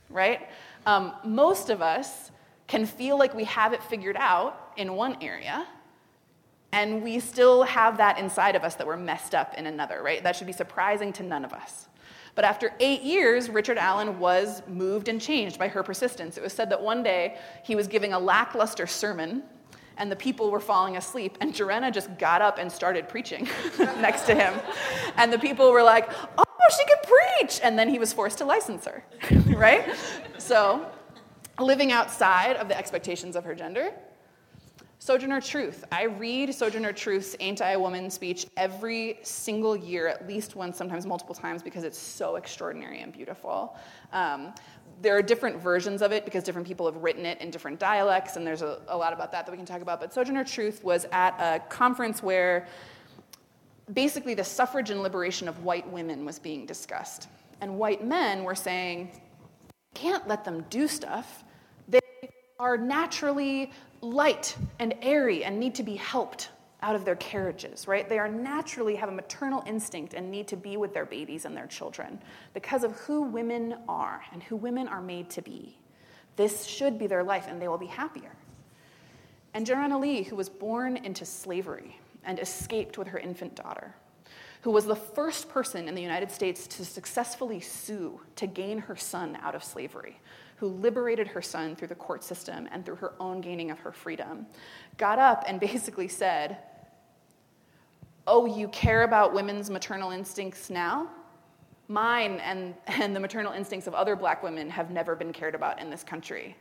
right? 0.09 0.49
Um, 0.85 1.13
most 1.23 1.69
of 1.69 1.81
us 1.81 2.31
can 2.67 2.85
feel 2.85 3.17
like 3.17 3.33
we 3.33 3.45
have 3.45 3.71
it 3.71 3.81
figured 3.81 4.17
out 4.17 4.73
in 4.75 4.93
one 4.93 5.17
area, 5.21 5.65
and 6.71 7.01
we 7.01 7.19
still 7.19 7.63
have 7.63 7.97
that 7.97 8.19
inside 8.19 8.55
of 8.55 8.63
us 8.63 8.75
that 8.75 8.85
we're 8.85 8.97
messed 8.97 9.33
up 9.33 9.55
in 9.55 9.65
another, 9.67 10.03
right? 10.03 10.21
That 10.21 10.35
should 10.35 10.47
be 10.47 10.53
surprising 10.53 11.13
to 11.13 11.23
none 11.23 11.45
of 11.45 11.53
us. 11.53 11.87
But 12.35 12.45
after 12.45 12.73
eight 12.79 13.01
years, 13.01 13.49
Richard 13.49 13.77
Allen 13.77 14.19
was 14.19 14.61
moved 14.67 15.07
and 15.07 15.19
changed 15.21 15.59
by 15.59 15.67
her 15.67 15.83
persistence. 15.83 16.37
It 16.37 16.43
was 16.43 16.53
said 16.53 16.69
that 16.69 16.81
one 16.81 17.03
day 17.03 17.37
he 17.63 17.75
was 17.75 17.87
giving 17.87 18.13
a 18.13 18.19
lackluster 18.19 18.87
sermon 18.87 19.43
and 19.99 20.09
the 20.09 20.15
people 20.15 20.49
were 20.49 20.61
falling 20.61 20.97
asleep. 20.97 21.37
And 21.41 21.53
Jarena 21.53 21.93
just 21.93 22.17
got 22.17 22.41
up 22.41 22.57
and 22.57 22.71
started 22.71 23.07
preaching 23.09 23.47
next 23.79 24.21
to 24.23 24.33
him. 24.33 24.53
And 25.17 25.31
the 25.31 25.37
people 25.37 25.71
were 25.71 25.83
like, 25.83 26.09
oh, 26.37 26.43
she 26.75 26.85
can 26.85 26.97
preach. 27.03 27.59
And 27.61 27.77
then 27.77 27.89
he 27.89 27.99
was 27.99 28.13
forced 28.13 28.37
to 28.39 28.45
license 28.45 28.85
her, 28.85 29.03
right? 29.47 29.93
So, 30.37 30.89
living 31.59 31.91
outside 31.91 32.55
of 32.55 32.69
the 32.69 32.77
expectations 32.77 33.35
of 33.35 33.43
her 33.43 33.53
gender. 33.53 33.91
Sojourner 35.01 35.39
Truth. 35.39 35.85
I 35.93 36.03
read 36.03 36.53
Sojourner 36.53 36.91
Truth's 36.91 37.33
Ain't 37.39 37.61
I 37.61 37.71
a 37.71 37.79
Woman 37.79 38.09
speech 38.09 38.45
every 38.57 39.19
single 39.23 39.73
year, 39.73 40.09
at 40.09 40.27
least 40.27 40.57
once, 40.57 40.77
sometimes 40.77 41.05
multiple 41.05 41.33
times, 41.33 41.63
because 41.63 41.85
it's 41.85 41.97
so 41.97 42.35
extraordinary 42.35 42.99
and 43.01 43.13
beautiful. 43.13 43.77
Um, 44.11 44.53
there 45.01 45.15
are 45.15 45.21
different 45.21 45.61
versions 45.61 46.01
of 46.01 46.11
it 46.11 46.25
because 46.25 46.43
different 46.43 46.67
people 46.67 46.85
have 46.85 47.01
written 47.01 47.25
it 47.25 47.39
in 47.39 47.49
different 47.49 47.79
dialects, 47.79 48.35
and 48.35 48.45
there's 48.45 48.61
a, 48.61 48.81
a 48.89 48.97
lot 48.97 49.13
about 49.13 49.31
that 49.31 49.45
that 49.45 49.51
we 49.51 49.57
can 49.57 49.65
talk 49.65 49.81
about. 49.81 50.01
But 50.01 50.13
Sojourner 50.13 50.43
Truth 50.43 50.83
was 50.83 51.07
at 51.13 51.33
a 51.39 51.59
conference 51.69 52.21
where 52.21 52.67
basically 53.93 54.33
the 54.33 54.43
suffrage 54.43 54.89
and 54.89 55.01
liberation 55.01 55.47
of 55.47 55.63
white 55.63 55.89
women 55.89 56.25
was 56.25 56.39
being 56.39 56.65
discussed. 56.65 57.29
And 57.61 57.77
white 57.77 58.03
men 58.03 58.43
were 58.43 58.53
saying, 58.53 59.11
can't 59.93 60.27
let 60.27 60.43
them 60.43 60.65
do 60.69 60.89
stuff. 60.89 61.45
Are 62.59 62.77
naturally 62.77 63.71
light 64.01 64.55
and 64.79 64.93
airy 65.01 65.45
and 65.45 65.59
need 65.59 65.75
to 65.75 65.83
be 65.83 65.95
helped 65.95 66.49
out 66.81 66.95
of 66.95 67.05
their 67.05 67.15
carriages, 67.15 67.87
right? 67.87 68.07
They 68.07 68.19
are 68.19 68.29
naturally 68.29 68.95
have 68.95 69.09
a 69.09 69.13
maternal 69.13 69.63
instinct 69.65 70.13
and 70.13 70.29
need 70.29 70.47
to 70.49 70.55
be 70.55 70.77
with 70.77 70.93
their 70.93 71.05
babies 71.05 71.45
and 71.45 71.55
their 71.55 71.67
children 71.67 72.21
because 72.53 72.83
of 72.83 72.91
who 72.99 73.21
women 73.21 73.75
are 73.87 74.21
and 74.31 74.43
who 74.43 74.55
women 74.55 74.87
are 74.87 75.01
made 75.01 75.29
to 75.31 75.41
be. 75.41 75.77
This 76.35 76.65
should 76.65 76.97
be 76.97 77.07
their 77.07 77.23
life 77.23 77.47
and 77.49 77.61
they 77.61 77.67
will 77.67 77.77
be 77.77 77.85
happier. 77.85 78.31
And 79.53 79.65
Jarena 79.65 79.99
Lee, 79.99 80.23
who 80.23 80.35
was 80.35 80.49
born 80.49 80.97
into 80.97 81.25
slavery 81.25 81.97
and 82.23 82.39
escaped 82.39 82.97
with 82.97 83.07
her 83.07 83.19
infant 83.19 83.55
daughter, 83.55 83.93
who 84.61 84.71
was 84.71 84.85
the 84.85 84.95
first 84.95 85.49
person 85.49 85.87
in 85.87 85.95
the 85.95 86.01
United 86.01 86.31
States 86.31 86.67
to 86.67 86.85
successfully 86.85 87.59
sue 87.59 88.19
to 88.35 88.47
gain 88.47 88.77
her 88.77 88.95
son 88.95 89.37
out 89.41 89.55
of 89.55 89.63
slavery, 89.63 90.19
who 90.59 90.67
liberated 90.67 91.27
her 91.27 91.41
son 91.41 91.75
through 91.75 91.87
the 91.87 91.95
court 91.95 92.23
system 92.23 92.67
and 92.71 92.85
through 92.85 92.95
her 92.95 93.13
own 93.19 93.39
gaining 93.39 93.71
of 93.71 93.79
her 93.79 93.91
freedom, 93.91 94.45
got 94.97 95.17
up 95.17 95.43
and 95.47 95.59
basically 95.59 96.07
said, 96.07 96.57
oh, 98.27 98.45
you 98.45 98.67
care 98.67 99.03
about 99.03 99.33
women's 99.33 99.69
maternal 99.69 100.11
instincts 100.11 100.69
now? 100.69 101.09
Mine 101.87 102.39
and, 102.43 102.75
and 102.87 103.15
the 103.15 103.19
maternal 103.19 103.53
instincts 103.53 103.87
of 103.87 103.95
other 103.95 104.15
black 104.15 104.43
women 104.43 104.69
have 104.69 104.91
never 104.91 105.15
been 105.15 105.33
cared 105.33 105.55
about 105.55 105.81
in 105.81 105.89
this 105.89 106.03
country. 106.03 106.55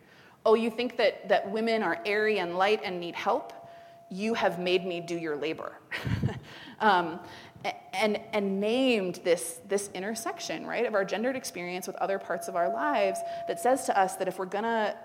Oh, 0.46 0.54
you 0.54 0.70
think 0.70 0.96
that, 0.96 1.28
that 1.28 1.50
women 1.50 1.82
are 1.82 2.00
airy 2.06 2.38
and 2.38 2.56
light 2.56 2.80
and 2.84 2.98
need 3.00 3.14
help? 3.14 3.52
You 4.10 4.32
have 4.34 4.58
made 4.58 4.86
me 4.86 5.00
do 5.00 5.16
your 5.16 5.36
labor. 5.36 5.72
um, 6.80 7.20
and, 7.92 8.20
and 8.32 8.60
named 8.60 9.20
this, 9.24 9.60
this 9.68 9.90
intersection, 9.94 10.66
right, 10.66 10.86
of 10.86 10.94
our 10.94 11.04
gendered 11.04 11.36
experience 11.36 11.86
with 11.86 11.96
other 11.96 12.18
parts 12.18 12.48
of 12.48 12.56
our 12.56 12.72
lives 12.72 13.20
that 13.48 13.60
says 13.60 13.84
to 13.86 13.98
us 13.98 14.16
that 14.16 14.28
if 14.28 14.38
we're 14.38 14.46
gonna 14.46 14.96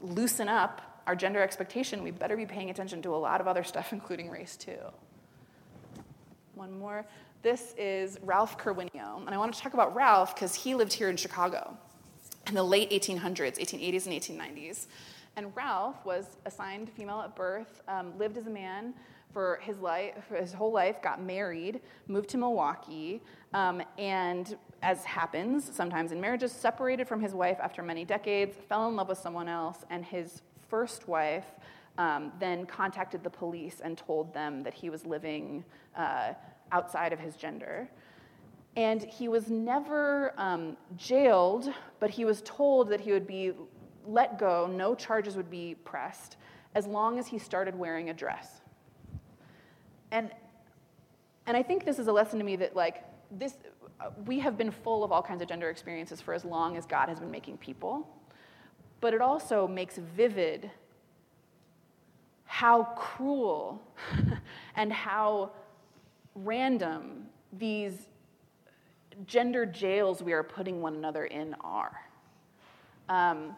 loosen 0.00 0.48
up 0.48 1.02
our 1.06 1.14
gender 1.14 1.42
expectation, 1.42 2.02
we 2.02 2.10
better 2.10 2.36
be 2.36 2.46
paying 2.46 2.70
attention 2.70 3.02
to 3.02 3.14
a 3.14 3.16
lot 3.16 3.40
of 3.40 3.48
other 3.48 3.64
stuff, 3.64 3.92
including 3.92 4.30
race, 4.30 4.56
too 4.56 4.78
one 6.60 6.78
more. 6.78 7.06
This 7.40 7.74
is 7.78 8.18
Ralph 8.22 8.58
Kerwinieo. 8.58 9.24
And 9.24 9.30
I 9.30 9.38
want 9.38 9.54
to 9.54 9.58
talk 9.58 9.72
about 9.72 9.94
Ralph 9.94 10.34
because 10.34 10.54
he 10.54 10.74
lived 10.74 10.92
here 10.92 11.08
in 11.08 11.16
Chicago 11.16 11.74
in 12.48 12.54
the 12.54 12.62
late 12.62 12.90
1800s, 12.90 13.58
1880s 13.58 14.06
and 14.06 14.14
1890s. 14.14 14.86
And 15.36 15.56
Ralph 15.56 16.04
was 16.04 16.36
assigned 16.44 16.90
female 16.90 17.22
at 17.22 17.34
birth, 17.34 17.80
um, 17.88 18.12
lived 18.18 18.36
as 18.36 18.46
a 18.46 18.50
man 18.50 18.92
for 19.32 19.60
his 19.62 19.78
life, 19.78 20.14
for 20.28 20.36
his 20.36 20.52
whole 20.52 20.72
life, 20.72 21.00
got 21.02 21.22
married, 21.22 21.80
moved 22.08 22.28
to 22.30 22.38
Milwaukee, 22.38 23.22
um, 23.54 23.82
and 23.98 24.56
as 24.82 25.04
happens 25.04 25.70
sometimes 25.74 26.12
in 26.12 26.20
marriages, 26.20 26.52
separated 26.52 27.06
from 27.06 27.20
his 27.20 27.34
wife 27.34 27.58
after 27.60 27.82
many 27.82 28.04
decades, 28.04 28.56
fell 28.68 28.88
in 28.88 28.96
love 28.96 29.08
with 29.08 29.18
someone 29.18 29.48
else, 29.48 29.84
and 29.90 30.04
his 30.04 30.42
first 30.68 31.08
wife 31.08 31.46
um, 31.98 32.32
then 32.38 32.64
contacted 32.66 33.22
the 33.22 33.30
police 33.30 33.80
and 33.84 33.98
told 33.98 34.32
them 34.32 34.62
that 34.62 34.72
he 34.72 34.88
was 34.88 35.04
living 35.04 35.64
uh, 35.96 36.32
outside 36.72 37.12
of 37.12 37.18
his 37.18 37.36
gender. 37.36 37.88
And 38.76 39.02
he 39.02 39.28
was 39.28 39.50
never 39.50 40.32
um, 40.38 40.76
jailed, 40.96 41.72
but 41.98 42.08
he 42.08 42.24
was 42.24 42.40
told 42.42 42.88
that 42.90 43.00
he 43.00 43.12
would 43.12 43.26
be 43.26 43.52
let 44.06 44.38
go, 44.38 44.66
no 44.66 44.94
charges 44.94 45.36
would 45.36 45.50
be 45.50 45.76
pressed, 45.84 46.36
as 46.74 46.86
long 46.86 47.18
as 47.18 47.26
he 47.26 47.38
started 47.38 47.74
wearing 47.76 48.10
a 48.10 48.14
dress. 48.14 48.59
And, 50.10 50.30
and 51.46 51.56
I 51.56 51.62
think 51.62 51.84
this 51.84 51.98
is 51.98 52.08
a 52.08 52.12
lesson 52.12 52.38
to 52.38 52.44
me 52.44 52.56
that, 52.56 52.74
like, 52.74 53.04
this, 53.30 53.54
we 54.26 54.38
have 54.40 54.56
been 54.58 54.70
full 54.70 55.04
of 55.04 55.12
all 55.12 55.22
kinds 55.22 55.42
of 55.42 55.48
gender 55.48 55.70
experiences 55.70 56.20
for 56.20 56.34
as 56.34 56.44
long 56.44 56.76
as 56.76 56.86
God 56.86 57.08
has 57.08 57.20
been 57.20 57.30
making 57.30 57.58
people. 57.58 58.08
But 59.00 59.14
it 59.14 59.20
also 59.20 59.66
makes 59.66 59.96
vivid 59.96 60.70
how 62.44 62.84
cruel 62.96 63.80
and 64.76 64.92
how 64.92 65.52
random 66.34 67.26
these 67.52 68.08
gender 69.26 69.66
jails 69.66 70.22
we 70.22 70.32
are 70.32 70.42
putting 70.42 70.80
one 70.80 70.94
another 70.94 71.26
in 71.26 71.54
are. 71.60 72.00
Um, 73.08 73.56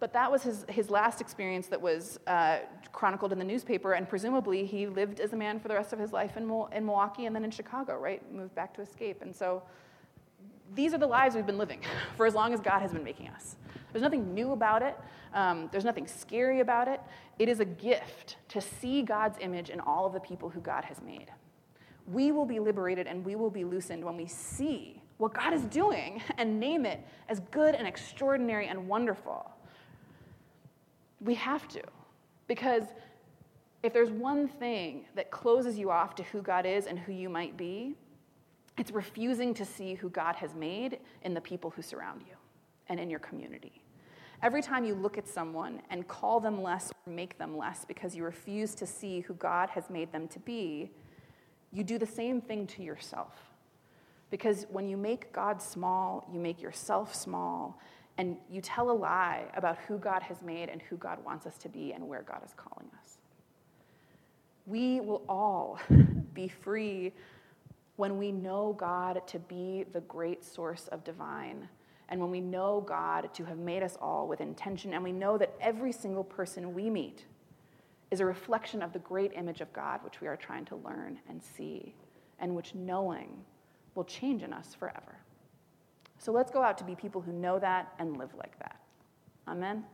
but 0.00 0.14
that 0.14 0.32
was 0.32 0.42
his, 0.42 0.64
his 0.68 0.88
last 0.88 1.20
experience 1.20 1.68
that 1.68 1.80
was 1.80 2.18
uh, 2.26 2.60
chronicled 2.90 3.32
in 3.32 3.38
the 3.38 3.44
newspaper, 3.44 3.92
and 3.92 4.08
presumably 4.08 4.64
he 4.64 4.86
lived 4.86 5.20
as 5.20 5.34
a 5.34 5.36
man 5.36 5.60
for 5.60 5.68
the 5.68 5.74
rest 5.74 5.92
of 5.92 5.98
his 5.98 6.10
life 6.10 6.38
in, 6.38 6.44
in 6.72 6.86
Milwaukee 6.86 7.26
and 7.26 7.36
then 7.36 7.44
in 7.44 7.50
Chicago, 7.50 7.98
right? 7.98 8.22
Moved 8.32 8.54
back 8.54 8.74
to 8.74 8.80
escape. 8.80 9.20
And 9.20 9.36
so 9.36 9.62
these 10.74 10.94
are 10.94 10.98
the 10.98 11.06
lives 11.06 11.34
we've 11.34 11.46
been 11.46 11.58
living 11.58 11.82
for 12.16 12.26
as 12.26 12.34
long 12.34 12.54
as 12.54 12.60
God 12.60 12.80
has 12.80 12.92
been 12.92 13.04
making 13.04 13.28
us. 13.28 13.56
There's 13.92 14.02
nothing 14.02 14.34
new 14.34 14.52
about 14.52 14.82
it, 14.82 14.96
um, 15.34 15.68
there's 15.70 15.84
nothing 15.84 16.06
scary 16.06 16.60
about 16.60 16.88
it. 16.88 17.00
It 17.38 17.48
is 17.48 17.60
a 17.60 17.64
gift 17.64 18.36
to 18.48 18.60
see 18.60 19.02
God's 19.02 19.38
image 19.40 19.68
in 19.68 19.80
all 19.80 20.06
of 20.06 20.12
the 20.12 20.20
people 20.20 20.48
who 20.48 20.60
God 20.60 20.84
has 20.84 21.00
made. 21.02 21.26
We 22.06 22.32
will 22.32 22.46
be 22.46 22.58
liberated 22.58 23.06
and 23.06 23.24
we 23.24 23.36
will 23.36 23.50
be 23.50 23.64
loosened 23.64 24.04
when 24.04 24.16
we 24.16 24.26
see 24.26 25.02
what 25.18 25.34
God 25.34 25.52
is 25.52 25.62
doing 25.64 26.22
and 26.38 26.58
name 26.58 26.86
it 26.86 27.06
as 27.28 27.40
good 27.50 27.74
and 27.74 27.86
extraordinary 27.86 28.66
and 28.66 28.88
wonderful. 28.88 29.50
We 31.20 31.34
have 31.34 31.68
to, 31.68 31.82
because 32.46 32.84
if 33.82 33.92
there's 33.92 34.10
one 34.10 34.48
thing 34.48 35.04
that 35.14 35.30
closes 35.30 35.78
you 35.78 35.90
off 35.90 36.14
to 36.16 36.22
who 36.24 36.42
God 36.42 36.66
is 36.66 36.86
and 36.86 36.98
who 36.98 37.12
you 37.12 37.28
might 37.28 37.56
be, 37.56 37.94
it's 38.78 38.90
refusing 38.90 39.52
to 39.54 39.64
see 39.64 39.94
who 39.94 40.08
God 40.10 40.36
has 40.36 40.54
made 40.54 40.98
in 41.22 41.34
the 41.34 41.40
people 41.40 41.70
who 41.70 41.82
surround 41.82 42.22
you 42.26 42.34
and 42.88 42.98
in 42.98 43.10
your 43.10 43.18
community. 43.18 43.82
Every 44.42 44.62
time 44.62 44.84
you 44.84 44.94
look 44.94 45.18
at 45.18 45.28
someone 45.28 45.82
and 45.90 46.08
call 46.08 46.40
them 46.40 46.62
less 46.62 46.90
or 47.06 47.12
make 47.12 47.36
them 47.36 47.58
less 47.58 47.84
because 47.84 48.16
you 48.16 48.24
refuse 48.24 48.74
to 48.76 48.86
see 48.86 49.20
who 49.20 49.34
God 49.34 49.68
has 49.70 49.90
made 49.90 50.12
them 50.12 50.28
to 50.28 50.38
be, 50.38 50.90
you 51.72 51.84
do 51.84 51.98
the 51.98 52.06
same 52.06 52.40
thing 52.40 52.66
to 52.68 52.82
yourself. 52.82 53.34
Because 54.30 54.66
when 54.70 54.88
you 54.88 54.96
make 54.96 55.32
God 55.32 55.60
small, 55.60 56.26
you 56.32 56.40
make 56.40 56.62
yourself 56.62 57.14
small, 57.14 57.78
and 58.20 58.36
you 58.50 58.60
tell 58.60 58.90
a 58.90 58.92
lie 58.92 59.46
about 59.54 59.78
who 59.88 59.96
God 59.96 60.22
has 60.22 60.42
made 60.42 60.68
and 60.68 60.82
who 60.82 60.98
God 60.98 61.24
wants 61.24 61.46
us 61.46 61.56
to 61.56 61.70
be 61.70 61.94
and 61.94 62.06
where 62.06 62.20
God 62.20 62.42
is 62.44 62.52
calling 62.54 62.86
us. 63.00 63.16
We 64.66 65.00
will 65.00 65.22
all 65.26 65.80
be 66.34 66.46
free 66.46 67.14
when 67.96 68.18
we 68.18 68.30
know 68.30 68.76
God 68.78 69.26
to 69.26 69.38
be 69.38 69.86
the 69.94 70.02
great 70.02 70.44
source 70.44 70.86
of 70.88 71.02
divine, 71.02 71.66
and 72.10 72.20
when 72.20 72.30
we 72.30 72.42
know 72.42 72.84
God 72.86 73.32
to 73.32 73.44
have 73.46 73.56
made 73.56 73.82
us 73.82 73.96
all 74.02 74.28
with 74.28 74.42
intention, 74.42 74.92
and 74.92 75.02
we 75.02 75.12
know 75.12 75.38
that 75.38 75.54
every 75.58 75.90
single 75.90 76.24
person 76.24 76.74
we 76.74 76.90
meet 76.90 77.24
is 78.10 78.20
a 78.20 78.26
reflection 78.26 78.82
of 78.82 78.92
the 78.92 78.98
great 78.98 79.32
image 79.34 79.62
of 79.62 79.72
God 79.72 80.04
which 80.04 80.20
we 80.20 80.26
are 80.26 80.36
trying 80.36 80.66
to 80.66 80.76
learn 80.76 81.18
and 81.26 81.42
see, 81.42 81.94
and 82.38 82.54
which 82.54 82.74
knowing 82.74 83.30
will 83.94 84.04
change 84.04 84.42
in 84.42 84.52
us 84.52 84.74
forever. 84.74 85.16
So 86.20 86.32
let's 86.32 86.50
go 86.50 86.62
out 86.62 86.76
to 86.78 86.84
be 86.84 86.94
people 86.94 87.22
who 87.22 87.32
know 87.32 87.58
that 87.58 87.94
and 87.98 88.18
live 88.18 88.34
like 88.34 88.58
that. 88.58 88.78
Amen. 89.48 89.84